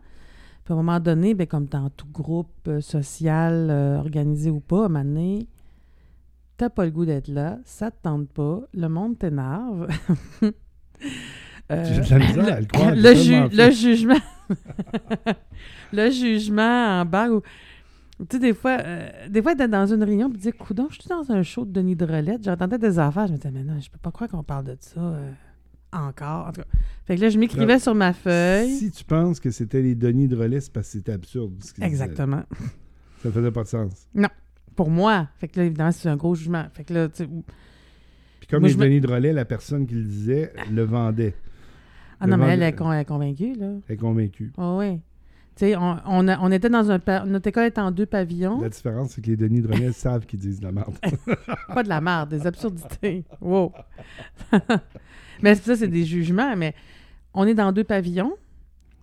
[0.65, 4.83] Puis à un moment donné, ben, comme dans tout groupe euh, social, organisé ou pas,
[4.83, 5.49] à un moment donné,
[6.59, 9.89] t'as pas le goût d'être là, ça te tente pas, le monde t'énerve.
[11.71, 11.85] Euh,
[12.61, 14.21] le croire, le, j'ai ju- le jugement.
[15.93, 17.43] le jugement en ou-
[18.21, 21.01] Tu sais, des fois, euh, des fois, être dans une réunion et dire Coudon, je
[21.01, 23.79] suis dans un show de Denis Drolette, j'entendais des affaires, je me disais, mais non,
[23.81, 25.31] je peux pas croire qu'on parle de ça euh,
[25.93, 26.47] encore.
[26.49, 26.67] En tout cas.
[27.05, 28.71] Fait que là, je m'écrivais sur ma feuille.
[28.77, 31.53] Si tu penses que c'était les Denis de relais, c'est parce que c'était absurde.
[31.63, 32.05] ce qu'ils disaient.
[32.05, 32.43] Exactement.
[33.23, 34.07] Ça faisait pas de sens.
[34.77, 35.29] Pour moi.
[35.39, 36.65] Fait que là, évidemment, c'est un gros jugement.
[36.75, 37.29] Fait que là, tu sais,
[38.39, 40.83] Puis comme Moi, les je me- Denis de relais, la personne qui le disait le
[40.85, 41.35] vendait.
[42.21, 43.67] Ah non, mais elle vendait- est, con- elle est convaincue, là.
[43.89, 44.53] Elle est convaincue.
[44.59, 45.01] Oh, oui.
[45.55, 46.99] Tu sais, on, on, était dans un...
[46.99, 48.61] pa- Notre école est en deux pavillons.
[48.61, 50.95] La différence, c'est que les Denis de savent qu'ils disent de la merde.
[51.75, 53.25] Pas de la merde, des absurdités.
[53.41, 53.73] Wow.
[55.43, 56.75] mais ça, c'est des jugements, mais
[57.35, 58.35] on est dans deux pavillons,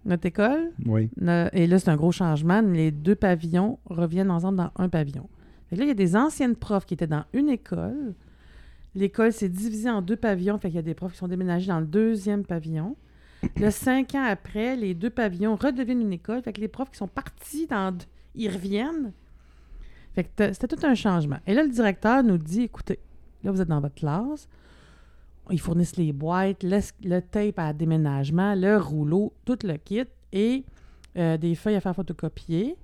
[0.05, 1.09] notre école, oui.
[1.19, 2.61] ne- et là, c'est un gros changement.
[2.61, 5.27] Les deux pavillons reviennent ensemble dans un pavillon.
[5.69, 8.13] Que là, il y a des anciennes profs qui étaient dans une école.
[8.95, 11.67] L'école s'est divisée en deux pavillons, fait qu'il y a des profs qui sont déménagés
[11.67, 12.95] dans le deuxième pavillon.
[13.57, 16.97] Là, cinq ans après, les deux pavillons redeviennent une école, fait que les profs qui
[16.97, 17.97] sont partis dans...
[18.35, 19.11] Ils reviennent.
[20.15, 21.37] Fait que c'était tout un changement.
[21.45, 22.99] Et là, le directeur nous dit, écoutez,
[23.43, 24.47] là, vous êtes dans votre classe,
[25.49, 30.63] ils fournissent les boîtes, le, le tape à déménagement, le rouleau, tout le kit et
[31.17, 32.77] euh, des feuilles à faire photocopier.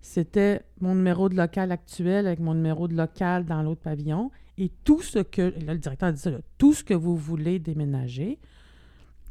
[0.00, 4.30] C'était mon numéro de local actuel avec mon numéro de local dans l'autre pavillon.
[4.58, 7.16] Et tout ce que, là, le directeur a dit ça, là, tout ce que vous
[7.16, 8.38] voulez déménager,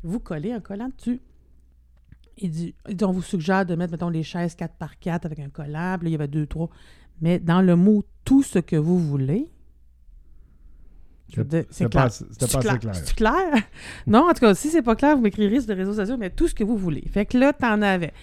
[0.04, 1.22] vous collez un collant dessus.
[2.38, 5.26] Il dit, il dit, on vous suggère de mettre, mettons, les chaises 4 par 4
[5.26, 5.98] avec un collant.
[6.00, 6.70] Puis là, il y avait deux, trois.
[7.22, 9.50] Mais dans le mot tout ce que vous voulez,
[11.70, 12.04] c'est clair.
[12.04, 12.96] pas, c'était C'est pas assez clair.
[12.96, 13.64] C'est clair?
[14.08, 16.30] non, en tout cas, si c'est pas clair, vous m'écrirez sur les réseaux sociaux, mais
[16.30, 17.04] tout ce que vous voulez.
[17.12, 18.14] Fait que là, t'en avais.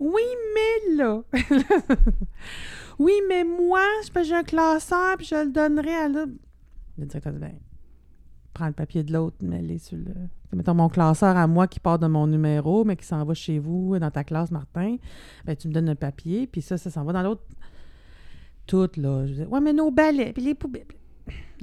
[0.00, 0.22] Oui,
[0.54, 1.22] mais là.
[2.98, 6.32] oui, mais moi, je peux- j'ai un classeur, puis je le donnerai à l'autre.
[6.98, 7.54] Le directeur dit, ben,
[8.54, 10.14] prends le papier de l'autre, mets-les sur le.
[10.54, 13.58] Mettons mon classeur à moi qui part de mon numéro, mais qui s'en va chez
[13.58, 14.96] vous, dans ta classe, Martin.
[15.44, 17.42] Ben, tu me donnes un papier, puis ça, ça s'en va dans l'autre.
[18.66, 19.26] Tout, là.
[19.26, 20.86] Je disais, ouais, mais nos balais, puis les poubelles.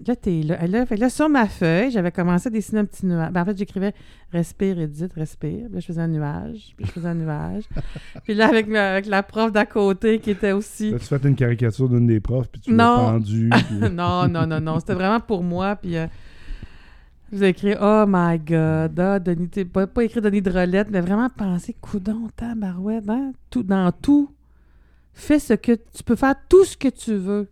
[0.08, 0.66] Là, t'es là.
[0.66, 3.32] Là, fait là, sur ma feuille, j'avais commencé à dessiner un petit nuage.
[3.32, 3.94] Ben, en fait, j'écrivais
[4.32, 5.66] respire, Edith, respire.
[5.66, 6.74] Puis là, je faisais un nuage.
[6.76, 7.64] Puis je faisais un nuage.
[8.24, 10.94] puis là, avec, la- avec la prof d'à côté qui était aussi.
[10.96, 12.96] As-tu fait une caricature d'une des profs, puis tu l'as Non.
[13.12, 13.50] pendu.
[13.68, 14.80] puis- non, non, non, non.
[14.80, 15.76] C'était vraiment pour moi.
[15.76, 16.08] Puis euh,
[17.32, 19.00] je vous ai écrit Oh my God.
[19.00, 23.34] Ah, Denis, t'es- pas, pas écrit Denis Drolette, mais vraiment penser coudon, tabarouette, hein?
[23.52, 24.32] Tout, dans tout.
[25.14, 27.48] Fais ce que tu peux faire tout ce que tu veux.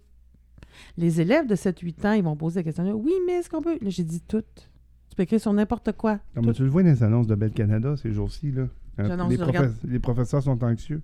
[0.97, 3.77] Les élèves de 7-8 ans, ils vont poser la question Oui, mais est-ce qu'on peut?
[3.81, 4.43] Là, j'ai dit tout.
[4.55, 6.19] Tu peux écrire sur n'importe quoi.
[6.35, 6.53] Comme Tout.
[6.53, 8.67] tu le vois dans les annonces de Belle Canada ces jours-ci, là.
[8.97, 9.73] J'annonce, les, regarde.
[10.01, 11.01] professeurs sont anxieux.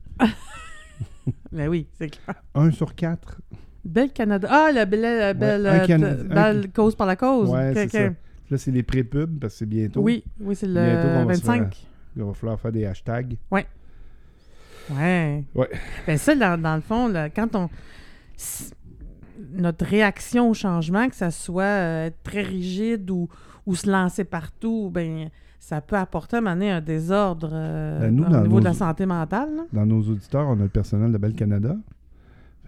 [1.51, 2.35] Mais oui, c'est clair.
[2.53, 3.41] Un sur quatre.
[3.83, 4.47] Belle Canada.
[4.51, 7.49] Ah, la belle, la belle, euh, un- belle cause par la cause.
[7.49, 8.09] Ouais, c'est ça.
[8.49, 10.01] Là, c'est les pré-pubs, parce que c'est bientôt.
[10.01, 11.87] Oui, oui, c'est le va se faire- 25.
[12.15, 13.37] Il va falloir faire des hashtags.
[13.51, 13.67] Ouais.
[14.89, 15.43] Ouais.
[16.05, 17.69] Ben ça, dans, dans le fond, là, quand on.
[19.53, 23.27] Notre réaction au changement, que ça soit euh, être très rigide ou,
[23.65, 25.29] ou se lancer partout, ben
[25.59, 28.73] ça peut apporter à un un désordre euh, Ben, nous, au niveau nos- de la
[28.73, 29.49] santé mentale.
[29.55, 29.63] là.
[29.73, 31.75] Dans nos auditeurs, on a le personnel de Belle Canada.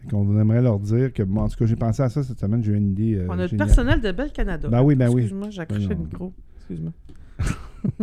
[0.09, 2.63] Qu'on aimerait leur dire que, bon, en tout cas, j'ai pensé à ça cette semaine,
[2.63, 3.15] j'ai eu une idée.
[3.17, 4.69] euh, on a le personnel de Belle Canada.
[4.69, 5.23] Ben oui, ben oui.
[5.23, 6.33] Excuse-moi, j'ai accroché Ben le micro.
[6.57, 6.91] Excuse-moi.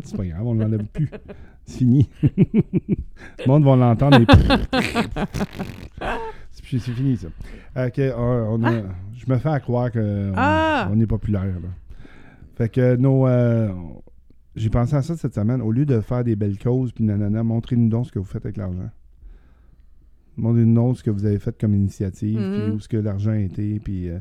[0.04, 1.08] C'est pas grave, on l'enlève plus.
[1.64, 2.08] C'est fini.
[2.22, 4.20] le monde va l'entendre.
[4.20, 4.26] et-
[6.68, 7.28] c'est puis c'est fini, ça.
[7.86, 8.82] Ok, on- on a-
[9.14, 10.88] je me fais à croire qu'on Ah!
[10.92, 11.44] on est populaire.
[11.44, 11.68] Là.
[12.56, 13.26] Fait que nos.
[13.26, 13.68] euh,
[14.54, 15.60] j'ai pensé à ça cette semaine.
[15.60, 18.44] Au lieu de faire des belles causes, puis nanana, montrez-nous donc ce que vous faites
[18.46, 18.90] avec l'argent.
[20.38, 23.38] Montrez-nous donc ce que vous avez fait comme initiative, puis où ce que l'argent a
[23.38, 24.18] été, puis euh,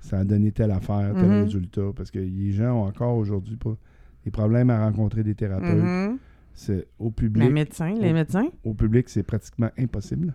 [0.00, 1.42] ça a donné telle affaire, tel Mhm.
[1.44, 1.90] résultat.
[1.96, 3.76] Parce que les gens ont encore aujourd'hui pas
[4.24, 5.82] des problèmes à rencontrer des thérapeutes.
[5.82, 6.18] Mhm.
[6.54, 7.52] C'est au Les public.
[7.52, 8.46] médecins, les médecins?
[8.64, 10.34] Au public, c'est pratiquement impossible.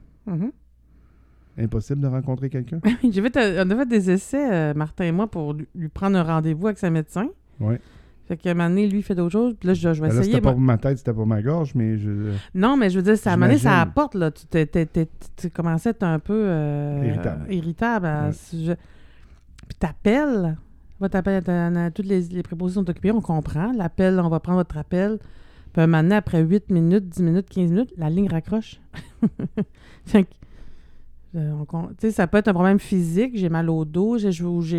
[1.58, 2.80] Impossible de rencontrer quelqu'un.
[3.04, 5.90] J'ai fait, euh, on a fait des essais, euh, Martin et moi, pour lui, lui
[5.90, 7.28] prendre un rendez-vous avec sa médecin.
[7.60, 7.80] Ouais.
[8.28, 9.56] Fait qu'à un moment donné, lui, il fait d'autres choses.
[9.60, 10.36] Puis là, je, je vais Ben là, essayer.
[10.36, 12.32] c'était pas pour ma tête, c'était pour ma gorge, mais je.
[12.56, 14.32] Non, mais je veux dire, ça, à un moment donné, ça apporte, là.
[14.32, 16.34] Tu, t'es- t'es- t'es- tu commençais à être un peu...
[16.48, 17.46] euh, Irritable.
[17.50, 18.32] euh, irritable à Ouais.
[18.32, 18.78] ce sujet.
[19.68, 20.56] Puis t'appelles.
[21.00, 21.40] Va t'appeler,
[21.96, 23.72] toutes les, les prépositions occupées, on comprend.
[23.74, 25.18] L'appel, on va prendre votre appel.
[25.74, 28.80] Puis un moment donné, après 8 minutes, 10 minutes, 15 minutes, la ligne raccroche.
[30.06, 30.30] fait que,
[31.36, 31.54] euh,
[31.92, 33.32] tu sais, ça peut être un problème physique.
[33.36, 34.32] J'ai mal au dos, j'ai,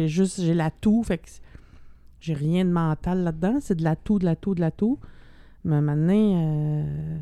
[0.09, 1.03] juste j'ai la toux.
[1.03, 1.28] Fait que
[2.20, 3.59] j'ai rien de mental là-dedans.
[3.61, 4.98] C'est de la toux, de la toux, de la toux.
[5.64, 7.18] Mais maintenant, euh,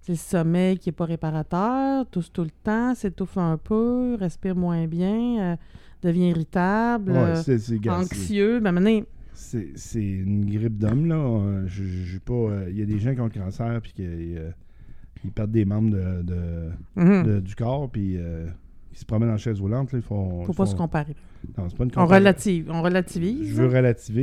[0.00, 4.56] c'est le sommeil qui n'est pas réparateur, tousse tout le temps, s'étouffe un peu, respire
[4.56, 5.56] moins bien, euh,
[6.02, 7.34] devient irritable, Ouais,
[7.90, 8.60] anxieux.
[8.60, 9.00] Mais maintenant,
[9.32, 9.68] c'est,
[10.02, 11.62] une grippe d'homme, là.
[11.66, 12.68] Je, je- pas.
[12.70, 14.02] Il y a des gens qui ont le cancer, puis qui
[15.24, 18.16] ils perdent des membres de, de- mhm, de- du corps, puis
[18.96, 20.42] ils se promènent en chaise roulante, là, ils font.
[20.44, 21.14] faut ils pas font- se comparer.
[21.56, 23.46] Non, c'est pas une On relative, on relativise.
[23.50, 23.68] Je veux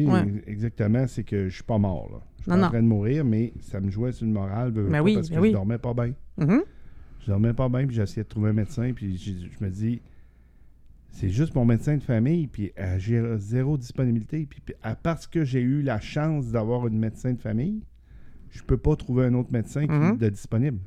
[0.09, 0.21] Ouais.
[0.27, 2.09] ex- exactement, c'est que je suis pas mort.
[2.11, 2.19] Là.
[2.39, 4.71] Je suis Non, pas en train de mourir, mais ça me jouait sur le moral
[4.71, 5.47] Ben pas, oui, parce ben que oui.
[5.49, 6.13] je dormais pas bien.
[6.37, 6.63] Mhm.
[7.21, 10.01] Je dormais pas bien, puis j'essayais de trouver un médecin, puis je me dis,
[11.09, 14.45] c'est juste mon médecin de famille, puis euh, j'ai zéro disponibilité.
[14.49, 17.83] Puis, puis, à parce que j'ai eu la chance d'avoir une médecin de famille,
[18.49, 20.17] je peux pas trouver un autre médecin qui Mhm.
[20.17, 20.79] de disponible.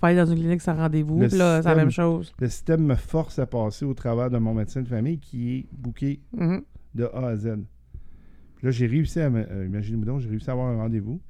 [0.00, 2.32] Faut aller dans une clinique sans rendez-vous, là, c'est la même chose.
[2.40, 5.66] Le système me force à passer au travers de mon médecin de famille qui est
[5.72, 6.62] booké Mhm.
[6.94, 7.56] de A à Z.
[8.56, 9.26] Puis là, j'ai réussi à.
[9.26, 11.20] euh, Imaginez-vous donc, j'ai réussi à avoir un rendez-vous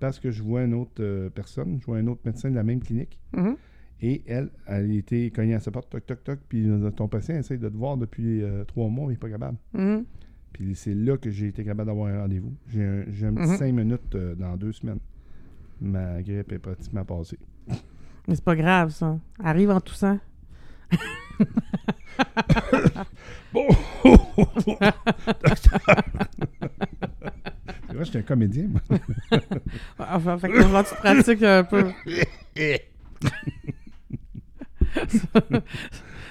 [0.00, 2.62] parce que je vois une autre euh, personne, je vois un autre médecin de la
[2.62, 3.18] même clinique.
[3.36, 3.56] Mhm.
[4.04, 6.38] Et elle, elle été cognée à sa porte, toc, toc, toc.
[6.48, 9.30] Puis ton patient essaie de te voir depuis euh, trois mois, mais il n'est pas
[9.30, 9.58] capable.
[9.74, 10.04] Mhm.
[10.52, 12.52] Puis c'est là que j'ai été capable d'avoir un rendez-vous.
[12.68, 13.04] J'ai un, un
[13.34, 13.56] petit Mhm.
[13.56, 14.98] cinq minutes euh, dans deux semaines.
[15.80, 17.38] Ma grippe est pratiquement passée.
[18.28, 19.18] Mais c'est pas grave, ça.
[19.42, 20.18] Arrive en toussant.
[27.88, 28.80] C'est vrai, j'étais un comédien, moi.
[29.98, 31.90] Enfin, fait que là, tu pratiques un peu.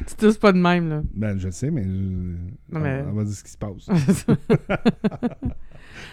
[0.08, 1.02] tu tousses pas de même, là.
[1.14, 2.36] Ben, je sais, mais, je-
[2.74, 3.88] on, mais- on va dire ce qui se passe.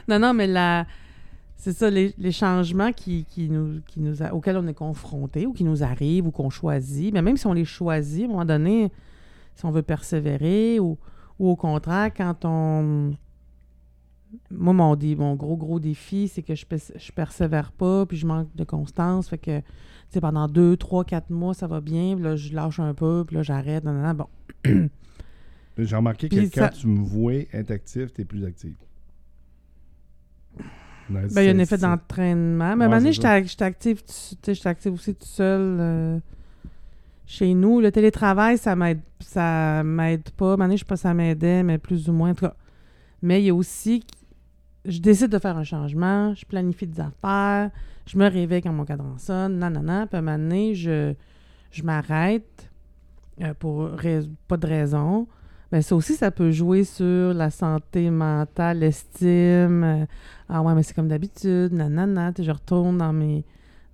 [0.08, 0.86] non, non, mais la...
[1.60, 5.44] c'est ça, les, les changements qui, qui nous, qui nous a- auxquels on est confrontés
[5.44, 8.28] ou qui nous arrivent ou qu'on choisit, mais même si on les choisit, à un
[8.28, 8.90] moment donné,
[9.56, 10.96] si on veut persévérer ou,
[11.38, 13.12] ou au contraire, quand on...
[14.50, 16.64] Moi, mon, dé- mon gros, gros défi, c'est que je,
[16.96, 19.28] je persévère pas, puis je manque de constance.
[19.28, 19.64] Fait que, tu
[20.10, 23.24] sais, pendant deux, trois, quatre mois, ça va bien, puis là, je lâche un peu,
[23.26, 23.84] puis là, j'arrête.
[23.84, 24.26] Bon,
[25.78, 28.44] J'ai remarqué que quand tu me vois être actif, tu es plus
[31.08, 32.76] Ben, il y a un effet d'entraînement.
[32.76, 33.42] Mais à un Ouais, moment donné, c'est ça.
[33.42, 34.02] j'étais active,
[34.64, 36.18] active aussi tout seul euh,
[37.26, 37.80] chez nous.
[37.80, 40.50] Le télétravail, ça m'aide ça m'aide pas.
[40.50, 42.30] À un moment donné, je sais pas si ça m'aidait, mais plus ou moins.
[42.30, 42.54] En tout cas,
[43.22, 44.04] Mais il y a aussi,
[44.84, 47.70] je décide de faire un changement, je planifie des affaires,
[48.06, 51.14] je me réveille quand mon cadran sonne, nanana, puis à un moment donné, je,
[51.72, 52.70] je m'arrête
[53.42, 55.26] euh, pour rais- pas de raison.
[55.70, 59.84] Mais ça aussi, ça peut jouer sur la santé mentale, l'estime.
[59.84, 60.06] euh,
[60.48, 62.32] ah ouais, mais c'est comme d'habitude, nanana.
[62.38, 63.44] Je retourne dans mes,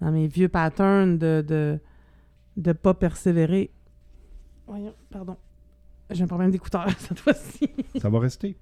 [0.00, 1.78] dans mes vieux patterns de de,
[2.56, 3.70] de pas persévérer.
[4.66, 5.36] Voyons, pardon.
[6.10, 7.68] J'ai un problème d'écouteur cette fois-ci.
[8.00, 8.56] Ça va rester.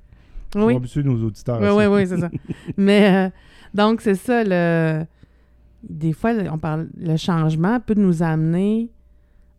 [0.54, 0.62] oui.
[0.62, 1.60] On va habituer nos auditeurs.
[1.60, 2.30] Oui, oui, oui, c'est ça.
[2.78, 3.30] Mais euh,
[3.74, 5.04] donc, c'est ça, le...
[5.82, 8.90] des fois, on parle, le changement peut nous amener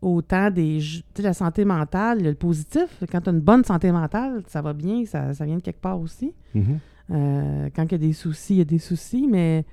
[0.03, 0.79] autant des.
[0.79, 3.03] ju- Tu sais, la santé mentale, le positif.
[3.11, 5.81] Quand tu as une bonne santé mentale, ça va bien, ça, ça vient de quelque
[5.81, 6.33] part aussi.
[6.53, 6.79] Mhm.
[7.11, 9.65] Euh, quand il y a des soucis, il y a des soucis, mais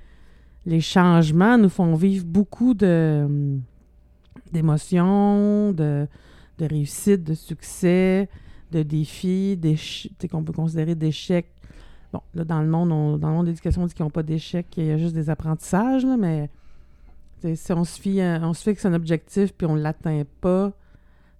[0.65, 3.61] les changements nous font vivre beaucoup de hum,
[4.51, 6.07] d'émotions, de,
[6.57, 8.29] de réussite, de succès,
[8.71, 9.59] de défis,
[10.29, 11.51] qu'on peut considérer d'échecs.
[12.13, 14.09] Bon, là, dans le monde, on- dans le monde de l'éducation, on dit qu'ils n'ont
[14.09, 16.49] pas d'échecs, qu'il y a juste des apprentissages, là, mais
[17.55, 20.71] si on se, fie à- on se fixe un objectif puis on ne l'atteint pas,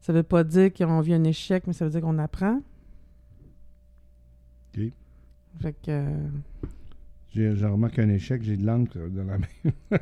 [0.01, 2.61] ça veut pas dire qu'on vit un échec, mais ça veut dire qu'on apprend.
[4.77, 4.83] Ok.
[5.61, 5.89] Fait que...
[5.89, 6.27] euh,
[7.33, 9.47] J'ai remarqué un échec, j'ai de l'encre dans la main.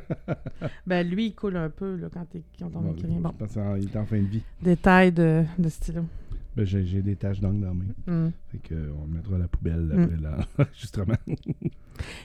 [0.86, 3.08] Ben, lui, il coule un peu là, quand, t'es- quand on écrit.
[3.20, 4.42] Bon, qu'il est en fin de vie.
[4.62, 6.02] détail de, de stylo.
[6.56, 7.84] Ben, j'ai des taches d'encre dans la main.
[8.06, 8.30] Hmm.
[8.50, 10.02] Fait que, euh, on mettra à la poubelle Mm.
[10.02, 10.16] après
[10.58, 11.14] l'enregistrement.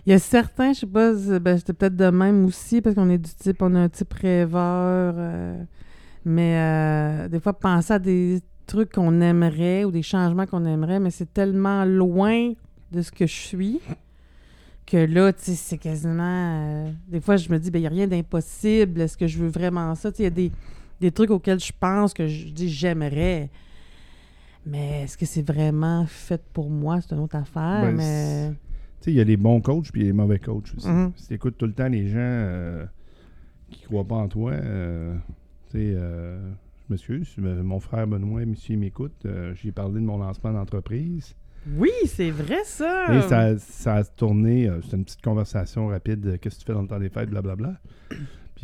[0.06, 3.10] Il y a certains, je sais pas, ben, c'était peut-être de même aussi, parce qu'on
[3.10, 5.14] est du type, on a un type rêveur.
[5.18, 5.64] euh,
[6.26, 11.00] mais euh, des fois, penser à des trucs qu'on aimerait ou des changements qu'on aimerait,
[11.00, 12.52] mais c'est tellement loin
[12.92, 13.80] de ce que je suis
[14.88, 16.24] que là, tu sais, c'est quasiment...
[16.86, 19.02] euh, des fois, je me dis, ben, il n'y a rien d'impossible.
[19.02, 20.12] Est-ce que je veux vraiment ça?
[20.12, 20.52] Tu sais, il y a des,
[21.02, 23.50] des trucs auxquels je pense que je dis j'aimerais.
[24.66, 27.00] Mais est-ce que c'est vraiment fait pour moi?
[27.02, 28.50] C'est une autre affaire, Ben, mais...
[29.02, 30.88] Tu sais, il y a les bons coachs puis les mauvais coachs aussi.
[30.88, 31.12] Mhm.
[31.16, 32.86] Si tu écoutes tout le temps les gens euh,
[33.70, 35.16] qui croient pas en toi, euh,
[35.70, 36.40] tu sais, euh,
[36.88, 41.36] je m'excuse, mon frère Benoît, s'il m'écoute, j'ai parlé de mon lancement d'entreprise.
[41.78, 43.16] Oui, c'est vrai ça.
[43.16, 46.84] Et ça, ça a tourné, c'était une petite conversation rapide, qu'est-ce que tu fais dans
[46.84, 47.80] le temps des fêtes, blablabla.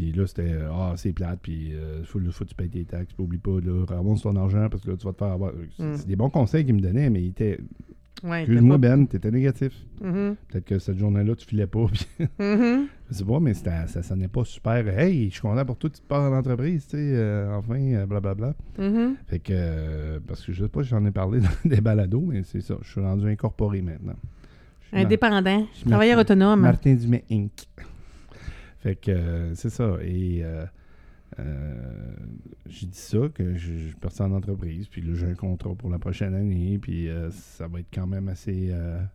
[0.01, 2.85] Puis là, c'était, euh, ah, c'est plate, puis il faut, faut que tu payes tes
[2.85, 5.27] taxes, puis oublie pas, là, ramasse ton argent parce que là, tu vas te faire
[5.33, 5.51] avoir.
[5.77, 5.97] C'est Mm.
[5.97, 7.59] c'est des bons conseils qu'il me donnait, mais il était,
[8.23, 9.73] Ouais, excuse-moi, t'as Ben, t'étais négatif.
[9.99, 12.05] pas- Mhm, Peut-être que cette journée-là, tu filais pas, puis
[12.39, 12.87] mhm.
[13.09, 14.87] je sais pas, mais ça, ça n'est pas super.
[14.99, 17.79] Hey, je suis content pour toi, tu te pars en entreprise, tu sais, euh, enfin,
[17.79, 18.55] euh, blablabla.
[18.79, 19.15] Mhm.
[19.27, 22.41] Fait que, euh, parce que je sais pas j'en ai parlé dans des balados, mais
[22.43, 24.15] c'est ça, je suis rendu incorporé maintenant.
[24.93, 25.65] Indépendant.
[25.87, 26.61] Travailleur autonome.
[26.61, 27.51] Martin Dumais Inc.
[28.81, 29.97] Fait que euh, c'est ça.
[30.03, 30.65] Et euh,
[31.39, 32.13] euh,
[32.67, 35.73] j'ai dit ça, que je, je suis parti en entreprise, puis là j'ai un contrat
[35.75, 38.71] pour la prochaine année, puis ça va être quand même assez,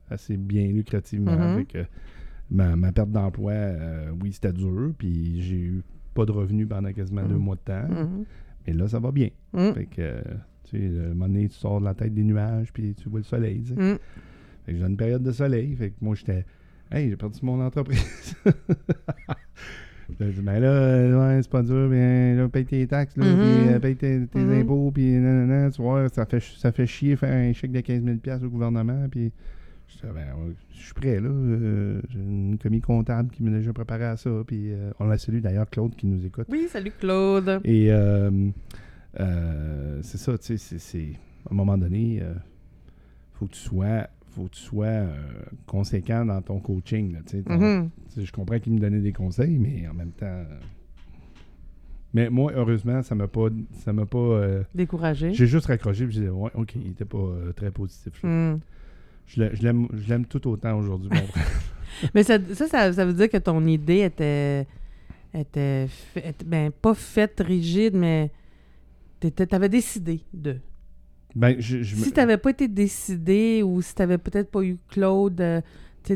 [0.09, 1.37] assez bien lucrativement.
[1.37, 1.59] Mhm.
[1.59, 1.85] Fait que
[2.51, 5.83] ma, ma perte d'emploi, euh, oui, c'était dur, puis j'ai eu
[6.15, 8.25] pas de revenus pendant quasiment deux mois de temps, Mhm.
[8.67, 9.29] mais là ça va bien.
[9.53, 9.75] Mhm.
[9.75, 10.23] Fait que,
[10.65, 13.09] tu sais, à un moment donné, tu sors de la tête des nuages, puis tu
[13.11, 13.81] vois le soleil, tu sais.
[13.81, 13.99] Mhm.
[14.65, 15.75] Fait que j'ai une période de soleil.
[15.77, 16.45] Fait que moi, j'étais.
[16.91, 18.35] Hey, j'ai perdu mon entreprise.
[20.21, 23.25] J'ai dit, ben là, euh, ouais, c'est pas dur, bien, là, paye tes taxes, là,
[23.25, 23.39] Mhm.
[23.39, 24.61] puis euh, paye tes, tes Mhm.
[24.61, 28.05] impôts, puis nanana, tu vois, ça fait, ça fait chier faire un chèque de 15
[28.05, 29.33] 000 piastres au gouvernement, puis
[29.89, 33.51] je disais, ben, ouais, je suis prêt, là, euh, j'ai une commis comptable qui m'a
[33.51, 36.47] déjà préparé à ça, puis euh, on la salue d'ailleurs, Claude, qui nous écoute.
[36.49, 37.61] Oui, salut Claude.
[37.65, 38.31] Et euh,
[40.03, 41.13] c'est ça, tu sais, c'est-.
[41.51, 42.23] À un moment donné,
[43.35, 44.09] faut que tu sois.
[44.37, 45.17] Faut que tu sois euh,
[45.67, 47.15] conséquent dans ton coaching.
[47.15, 47.91] là, ton- Mhm.
[48.19, 50.27] Je comprends qu'il me donnait des conseils, mais en même temps.
[50.27, 50.45] euh,
[52.15, 53.49] Mais moi, heureusement, ça m'a pas.
[53.85, 54.19] Ça m'a pas.
[54.19, 55.33] euh, Découragé.
[55.35, 57.19] J'ai juste raccroché et je disais, ouais, ok, il était pas
[57.57, 58.23] très positif.
[58.23, 58.61] Mhm.
[59.27, 61.47] Je l'ai- je l'aime tout autant aujourd'hui, mon frère.
[62.15, 64.67] Mais ça, ça, veut dire que ton idée était,
[65.35, 68.31] était, fait- était- ben, pas faite rigide, mais
[69.21, 70.57] tu avais décidé de.
[71.37, 74.51] Ben, je, je me- Si tu n'avais pas été décidé ou si tu n'avais peut-être
[74.51, 75.61] pas eu Claude euh,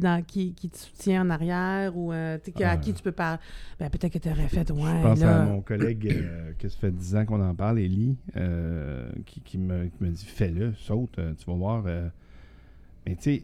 [0.01, 2.77] dans, qui, qui te soutient en arrière ou euh, à Ah.
[2.79, 3.39] qui tu peux parler,
[3.79, 5.43] ben, peut-être que tu aurais fait, ouais, Je pense là.
[5.43, 9.41] à mon collègue euh, que ça fait 10 ans qu'on en parle, Élie, euh, qui,
[9.43, 11.83] qui me, qui me dit fais-le, saute, tu vas voir.
[11.85, 13.43] Mais tu sais,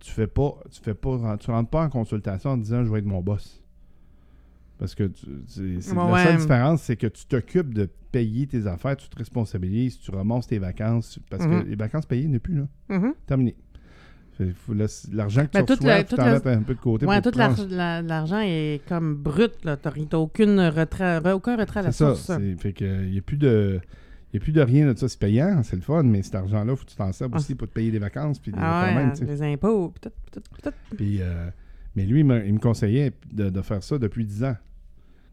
[0.00, 3.00] tu fais pas, tu fais pas, tu rentres pas en consultation en disant je vais
[3.00, 3.60] être mon boss.
[4.78, 6.40] Parce que tu- c'est, c'est- Ouais, la seule ouais.
[6.40, 7.88] différence, c'est que tu t'occupes de
[8.18, 11.18] payer tes affaires, tu te responsabilises, tu ramasses tes vacances.
[11.30, 11.62] Parce Mhm.
[11.64, 12.66] que les vacances payées n'est plus là.
[12.88, 13.14] Mhm.
[13.26, 13.54] Terminé.
[14.38, 16.80] Fait, faut laisser- l'argent que Ben, tu reçois, le- tu le- mets un peu de
[16.80, 19.52] côté pour tout l'argent est comme brut.
[19.60, 22.14] Tu n'as aucun retrait, re- aucun retrait à la C'est ça.
[22.14, 22.26] source.
[22.40, 23.80] c'est- Fait que il n'y a plus de.
[24.32, 25.08] n'y a plus de rien de ça.
[25.08, 27.36] C'est payant, c'est le fun, mais cet argent-là, il faut que tu t'en sers Ah.
[27.36, 28.40] aussi pour te payer des vacances.
[28.40, 29.94] Puis des Ah ouais, même, les impôts.
[30.96, 31.48] Puis, euh,
[31.94, 34.56] mais lui, il me, il me conseillait de, de faire ça depuis 10 ans.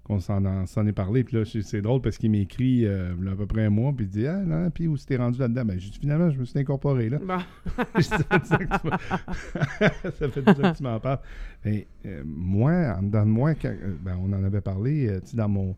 [0.03, 1.23] Qu'on s'en, en- s'en est parlé.
[1.23, 3.93] Puis là, c'est drôle parce qu'il m'écrit euh, à peu près un mois.
[3.95, 5.63] Puis il dit Ah, non, puis où t'es rendu là-dedans?
[5.63, 7.19] Ben, j'ai dit, finalement, je me suis incorporé là.
[7.19, 7.37] Bon.
[8.01, 8.97] ça fait 10 ans que tu m'en-
[10.11, 11.19] ça fait 10 ans que tu m'en parles.
[11.63, 15.19] Mais, euh, moi, en dedans de moi, quand- euh, ben, on en avait parlé, euh,
[15.27, 15.75] tu dans mon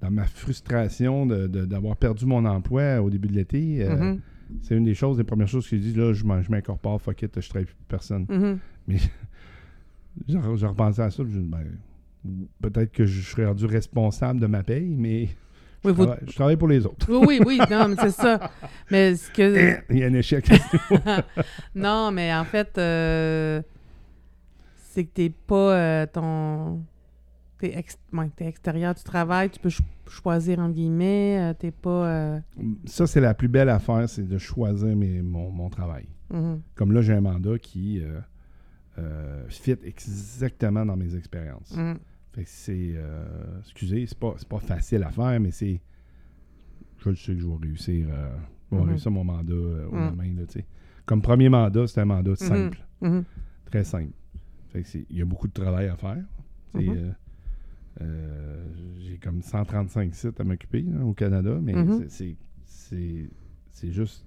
[0.00, 4.18] dans ma frustration de- de- d'avoir perdu mon emploi au début de l'été, Mhm,
[4.62, 7.38] c'est une des choses, des premières choses qu'il dit, là, je je m'incorpore, fuck it,
[7.38, 8.24] je travaille plus personne.
[8.28, 8.58] mhm.
[10.26, 11.64] J'ai re- j'ai repensé à ça, puis je me dis, ben,
[12.60, 16.34] peut-être que je serais rendu responsable de ma paye, mais je, Oui, vous- travaille, je
[16.34, 17.06] travaille pour les autres.
[17.10, 18.50] oui, oui, oui, non, mais c'est ça.
[18.90, 19.76] Mais ce que.
[19.90, 20.48] Il y a un échec.
[21.74, 23.62] non, mais en fait, euh,
[24.76, 26.82] c'est que t'es pas euh, ton.
[27.58, 27.98] T'es ex...
[28.14, 32.40] ouais, t'es extérieur du travail, tu peux ch- choisir entre guillemets, euh, t'es pas.
[32.86, 36.06] ça, c'est la plus belle affaire, c'est de choisir mes- mon, mon travail.
[36.32, 38.02] mhm, Comme là, j'ai un mandat qui
[39.48, 41.74] fit exactement dans mes expériences.
[41.76, 41.98] mhm.
[42.32, 42.92] Fait que c'est.
[42.94, 45.80] euh, excusez, c'est pas, c'est pas facile à faire, mais c'est.
[46.98, 48.30] Je sais que je vais réussir, euh,
[48.70, 48.88] je vais Mhm.
[48.90, 50.66] réussir mon mandat euh, au lendemain, là, tu sais.
[51.06, 52.36] Comme premier mandat, c'est un mandat Mhm.
[52.36, 53.24] simple, Mhm.
[53.64, 54.12] très simple.
[54.68, 56.22] Fait que c'est- il y a beaucoup de travail à faire.
[58.00, 58.64] Euh,
[59.00, 63.30] j'ai comme 135 sites à m'occuper au Canada, mais c'est- c'est- c'est
[63.72, 64.24] c'est juste.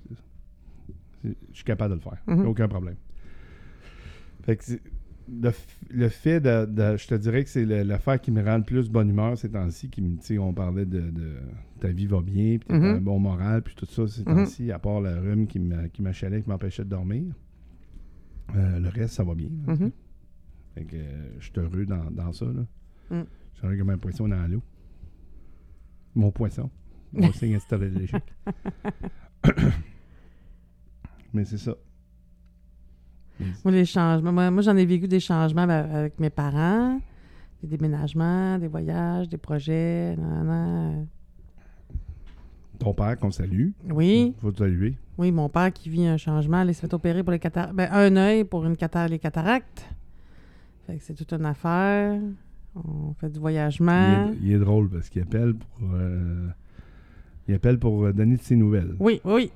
[1.23, 2.21] Je suis capable de le faire.
[2.45, 2.97] Aucun problème.
[4.43, 4.81] Fait que c'est-
[5.29, 5.51] le,
[5.89, 8.89] le fait de, de- Je te dirais que c'est l'affaire qui me rend le plus
[8.89, 9.89] bonne humeur ces temps-ci.
[10.39, 11.33] On parlait de, de
[11.79, 12.85] ta vie va bien, puis t'as Mhm.
[12.97, 14.35] un bon moral, puis tout ça ces Mhm.
[14.35, 17.23] temps-ci, à part le rhume qui m'a- qui m'achalait, qui m'empêchait de dormir.
[18.55, 19.49] Euh, le reste, ça va bien.
[19.67, 19.71] sais.
[19.83, 19.91] Mhm.
[20.75, 22.45] Fait que euh, je suis heureux dans, dans ça.
[22.45, 22.65] Là.
[23.11, 23.23] Mm.
[23.53, 24.61] Je suis heureux comme un poisson dans l'eau.
[26.15, 26.69] Mon poisson.
[27.13, 28.11] Mon signe astrologique.
[31.33, 31.75] Mais c'est ça.
[33.63, 34.31] Moi, les changements.
[34.31, 36.99] Moi, moi, j'en ai vécu des changements avec mes parents,
[37.61, 40.15] des déménagements, des voyages, des projets.
[40.17, 41.07] nan, nan.
[42.79, 43.69] Ton père qu'on salue.
[43.91, 44.95] Oui, Faut te saluer.
[45.17, 47.73] oui, mon père qui vit un changement, il s'est fait opérer pour les cataractes.
[47.75, 49.85] Ben, un œil pour une catar les cataractes.
[50.87, 52.19] Fait que c'est toute une affaire.
[52.75, 54.31] On fait du Il voyagement.
[54.31, 55.89] est, il est drôle parce qu'il appelle pour.
[55.93, 56.47] euh,
[57.47, 58.95] il appelle pour euh, donner de ses nouvelles.
[58.99, 59.51] Oui, oui.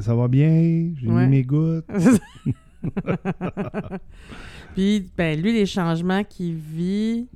[0.00, 1.24] Ça va bien, j'ai Ouais.
[1.26, 1.86] mis mes gouttes.
[4.74, 7.28] Puis, ben, lui, les changements qu'il vit,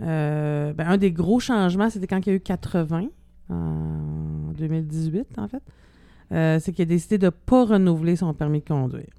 [0.00, 3.08] euh, ben, un des gros changements, c'était quand il y a eu 80,
[3.48, 5.62] en 2018, en fait.
[6.32, 9.10] Euh, c'est qu'il a décidé de ne pas renouveler son permis de conduire.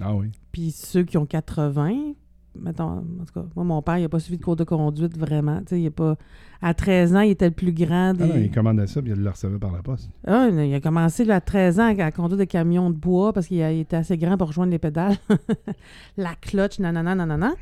[0.00, 0.30] Ah oui.
[0.52, 2.12] Puis ceux qui ont 80,
[2.60, 5.16] mettons, en tout cas, moi, mon père, il n'a pas suivi de cours de conduite
[5.18, 5.58] vraiment.
[5.60, 6.16] Tu sais, il pas...
[6.62, 8.24] À 13 ans, il était le plus grand des...
[8.24, 10.08] Ah non, il commandait ça puis il le recevait par la poste.
[10.26, 13.46] Ah, il a commencé là, à 13 ans à conduire des camions de bois parce
[13.46, 15.16] qu'il était assez grand pour rejoindre les pédales.
[16.16, 17.52] la cloche, nanana, nanana.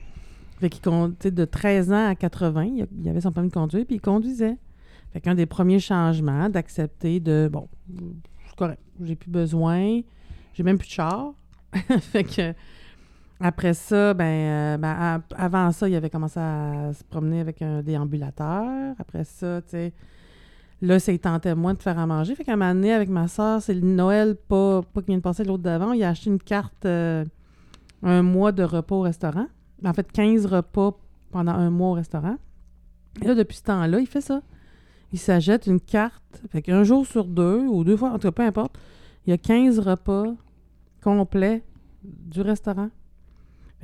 [0.61, 0.83] Fait qu'il
[1.21, 3.97] sais, de 13 ans à 80, il, a- il avait son permis de conduire puis
[3.97, 4.57] il conduisait.
[5.13, 7.69] Fait qu'un des premiers changements, d'accepter de bon,
[8.47, 10.01] c'est correct, j'ai plus besoin,
[10.55, 11.35] j'ai même plus de char.
[12.01, 12.55] fait que
[13.41, 17.83] après ça, ben, euh, ben, avant ça, il avait commencé à se promener avec un
[17.83, 18.95] déambulateur.
[18.99, 19.93] Après ça, tu sais,
[20.81, 22.35] là, ça il tentait moins de faire à manger.
[22.35, 25.17] Fait qu'à un moment donné, avec ma soeur, c'est le Noël, pas, pas qui vient
[25.17, 27.25] de passer, l'autre d'avant, il a acheté une carte, euh,
[28.03, 29.47] un mois de repas au restaurant.
[29.85, 30.97] En fait, 15 repas
[31.31, 32.37] pendant un mois au restaurant.
[33.21, 34.43] Et là, depuis ce temps-là, il fait ça.
[35.13, 36.43] Il s'achète une carte.
[36.51, 38.79] Fait qu'un jour sur deux, ou deux fois, en tout cas, peu importe,
[39.27, 40.25] il y a 15 repas
[41.03, 41.65] complets
[42.03, 42.91] du restaurant.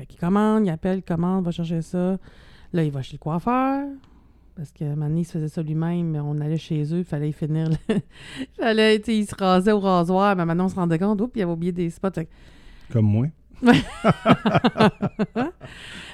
[0.00, 2.16] Fait qu'il commande, il appelle, il commande, va chercher ça.
[2.72, 3.86] Là, il va chez le coiffeur.
[4.56, 7.32] Parce que maintenant, il se faisait ça lui-même, mais on allait chez eux, il fallait
[7.32, 7.68] finir.
[7.68, 7.96] le-
[8.58, 11.52] fallait, il se rasait au rasoir, mais maintenant, on se rendait compte, oups, il avait
[11.52, 12.12] oublié des spots.
[12.14, 12.30] Fait
[12.90, 13.26] Comme moi.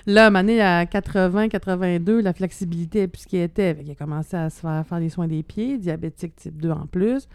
[0.06, 3.72] Là, donné, à 80, 82, la flexibilité est plus ce qu'il était.
[3.72, 6.72] Fait qu'il a commencé à se faire faire les soins des pieds, diabétique type 2
[6.72, 7.28] en plus.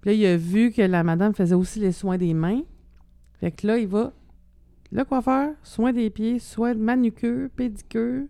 [0.00, 2.60] Puis là, il a vu que la madame faisait aussi les soins des mains.
[3.40, 4.12] Fait que là, il va,
[4.92, 8.24] le coiffeur, soins des pieds, soins de manucure, pédicure.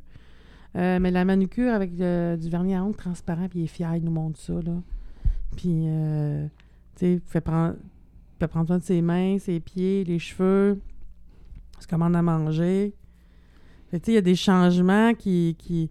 [0.77, 3.97] Euh, mais la manucure avec le- du vernis à ongles transparent, puis il est fier,
[3.97, 4.75] il nous montre ça, là.
[5.57, 6.47] Puis, euh,
[6.95, 7.77] tu sais, fait prendre,
[8.39, 10.79] fait prendre soin de ses mains, ses pieds, les cheveux,
[11.81, 12.93] se commande à manger.
[13.91, 15.57] Tu sais, il y a des changements qui.
[15.59, 15.91] qui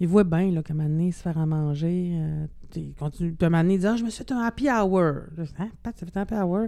[0.00, 2.10] il voit bien, là, moment donné, se faire à manger.
[2.14, 3.32] euh, il continue.
[3.38, 5.22] Donné, il dit Ah, je me suis fait un happy hour.
[5.58, 6.66] Hein, Pat, ça fait un happy hour?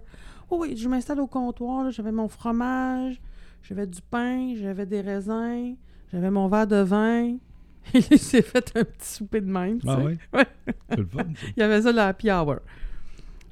[0.50, 3.20] Oh oui, je m'installe au comptoir, j'avais mon fromage,
[3.64, 5.74] j'avais du pain, j'avais des raisins,
[6.12, 7.36] j'avais mon verre de vin.
[7.94, 9.78] Il s'est fait un petit souper de même.
[9.86, 10.16] Ah oui?
[10.32, 10.46] Ouais?
[10.88, 11.18] C'est le fun.
[11.24, 11.46] ça.
[11.56, 12.56] Il y avait ça, le happy hour.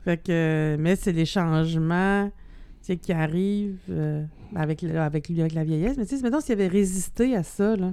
[0.04, 2.30] Fait que, mais c'est les changements
[3.00, 4.24] qui arrivent euh,
[4.56, 5.96] avec, avec lui, avec la vieillesse.
[5.96, 7.92] Mais tu sais, mettons s'il avait résisté à ça, là,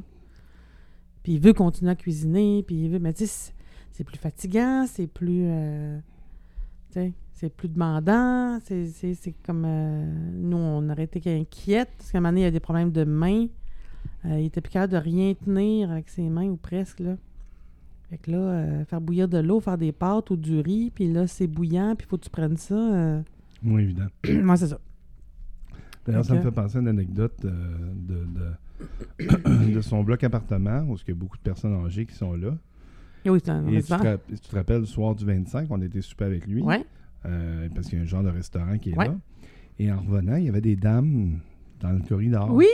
[1.24, 3.00] puis il veut continuer à cuisiner, puis il veut...
[3.00, 3.54] Mais tu sais, c'est-
[3.92, 5.44] c'est plus fatigant, c'est plus...
[5.46, 6.00] euh,
[6.92, 9.64] tu sais, c'est plus demandant, c'est comme...
[9.66, 12.60] euh, nous, on aurait été inquiète, parce qu'à un moment donné, il y a des
[12.60, 13.46] problèmes de mains.
[14.26, 17.16] Euh, il était plus capable de rien tenir avec ses mains, ou presque, là.
[18.10, 21.14] Fait que là, euh, faire bouillir de l'eau, faire des pâtes ou du riz, puis
[21.14, 23.22] là, c'est bouillant, puis il faut que tu prennes ça.
[23.64, 24.08] Oui, évident.
[24.28, 24.80] Moi, c'est ça.
[26.06, 28.26] D'ailleurs, ça me fait penser à une anecdote de,
[29.20, 32.34] de, de son bloc appartement, où il y a beaucoup de personnes âgées qui sont
[32.34, 32.58] là.
[33.26, 36.02] Oui, c'est un Et tu te, tu te rappelles, le soir du 25, on était
[36.02, 36.62] super avec lui.
[36.62, 36.86] Ouais.
[37.26, 39.06] Euh, parce qu'il y a un genre de restaurant qui est Ouais.
[39.08, 39.18] là.
[39.80, 41.40] Et en revenant, il y avait des dames
[41.80, 42.68] dans le corridor Oui!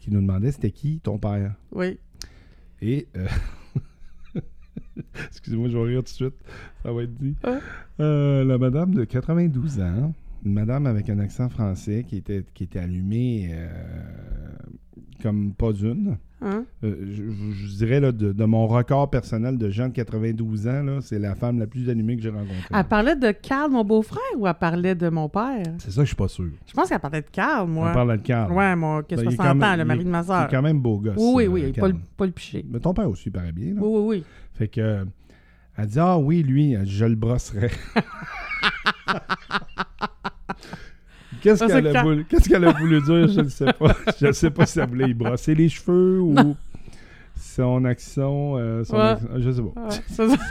[0.00, 1.54] qui nous demandaient c'était qui ton père.
[1.72, 1.98] Oui.
[2.80, 3.06] Et.
[3.16, 3.26] euh,
[5.28, 6.34] Excusez-moi, je vais rire tout de suite.
[6.82, 7.34] Ça va être dit.
[8.00, 10.14] Euh, la madame de 92 ans,
[10.44, 13.68] une madame avec un accent français qui était, qui était allumée euh,
[15.22, 16.16] comme pas une.
[16.44, 16.64] Hein?
[16.82, 20.98] Euh, je, dirais là, de, de mon record personnel de gens de 92 ans, là,
[21.00, 22.54] c'est la femme la plus allumée que j'ai rencontrée.
[22.74, 25.62] Elle parlait de Carl, mon beau-frère, ou elle parlait de mon père?
[25.78, 26.50] C'est ça, je suis pas sûr.
[26.66, 27.90] Je pense qu'elle parlait de Carl, moi.
[27.90, 28.52] On parle de Carl.
[28.52, 30.42] Ouais, mon, Ben, il est 60 quand même- ans, le mari de ma Il soeur.
[30.46, 31.14] est quand même beau gosse.
[31.16, 31.92] Oui, oui, euh, oui, Carl.
[31.92, 32.66] Paul, Paul Piché.
[32.68, 33.74] Mais ton père aussi paraît bien.
[33.74, 33.80] là.
[33.80, 34.24] Oui, oui, oui.
[34.54, 35.06] Fait que.
[35.76, 37.70] Elle dit Ah oui, lui, je le brosserais.
[41.42, 43.28] Qu'est-ce qu'elle a, voulu, a dire?
[43.28, 43.96] Je ne sais pas.
[44.20, 46.34] Je ne sais pas si elle voulait y brosser les cheveux ou
[47.36, 48.56] son action.
[48.58, 49.02] euh, son Ouais.
[49.02, 50.36] action- je sais pas.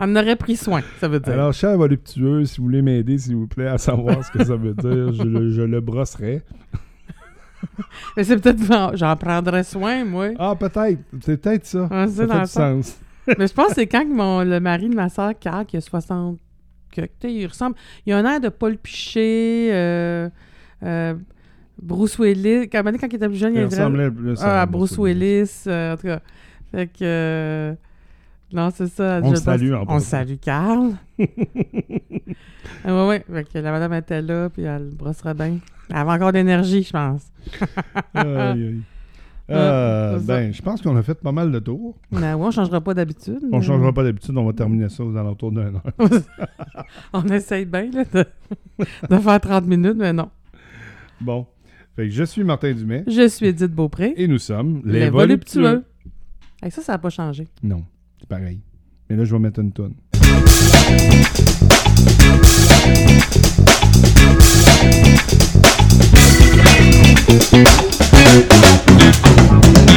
[0.00, 1.32] Elle en aurait pris soin, ça veut dire.
[1.32, 4.54] Alors, cher voluptueux, si vous voulez m'aider, s'il vous plaît, à savoir ce que ça
[4.56, 6.42] veut dire, je le, je le brosserai.
[8.16, 8.96] Mais c'est peut-être.
[8.96, 10.28] J'en- prendrais soin, moi.
[10.38, 11.00] Ah, peut-être.
[11.20, 11.88] C'est peut-être ça.
[11.90, 12.86] Ah, c'est ça dans fait le du sens.
[12.86, 12.98] sens.
[13.38, 15.76] Mais je pense que c'est quand que mon, le mari de ma soeur, Carl, qui
[15.76, 16.38] a 60.
[16.92, 17.76] Que, il ressemble.
[18.06, 20.28] Il a un air de Paul Piché, euh,
[20.82, 21.14] euh,
[21.80, 22.68] Bruce Willis.
[22.70, 25.64] Quand, quand il était plus jeune, il, Il avait ressemblait plus ah, à Bruce Willis.
[25.66, 26.20] euh, en tout cas.
[26.70, 27.02] Fait que.
[27.02, 27.74] euh,
[28.52, 29.20] non, c'est ça.
[29.22, 30.92] On le salue, en On salue, Carl.
[32.84, 33.44] ah, ouais, ouais.
[33.54, 35.58] La madame était là, puis elle le brosserait bien.
[35.90, 37.22] Elle avait encore de l'énergie, je pense.
[38.14, 38.80] Aïe, aïe.
[39.50, 41.96] Euh, ben, je pense qu'on a fait pas mal de tours.
[42.10, 43.40] Mais ouais, on changera pas d'habitude.
[43.50, 45.82] On mais- changera pas d'habitude, on va terminer ça aux alentours d'un heure.
[47.12, 48.24] on essaye bien là, de,
[49.08, 50.28] de faire 30 minutes, mais non.
[51.20, 51.46] Bon.
[51.96, 54.12] Fait que je suis Martin Dumais Je suis Edith Beaupré.
[54.16, 55.84] et nous sommes Les, voluptueux.
[56.62, 57.48] Hey, ça, ça n'a pas changé.
[57.62, 57.82] Non,
[58.20, 58.60] c'est pareil.
[59.08, 59.94] Mais là, je vais mettre une tonne.
[67.30, 69.07] Thank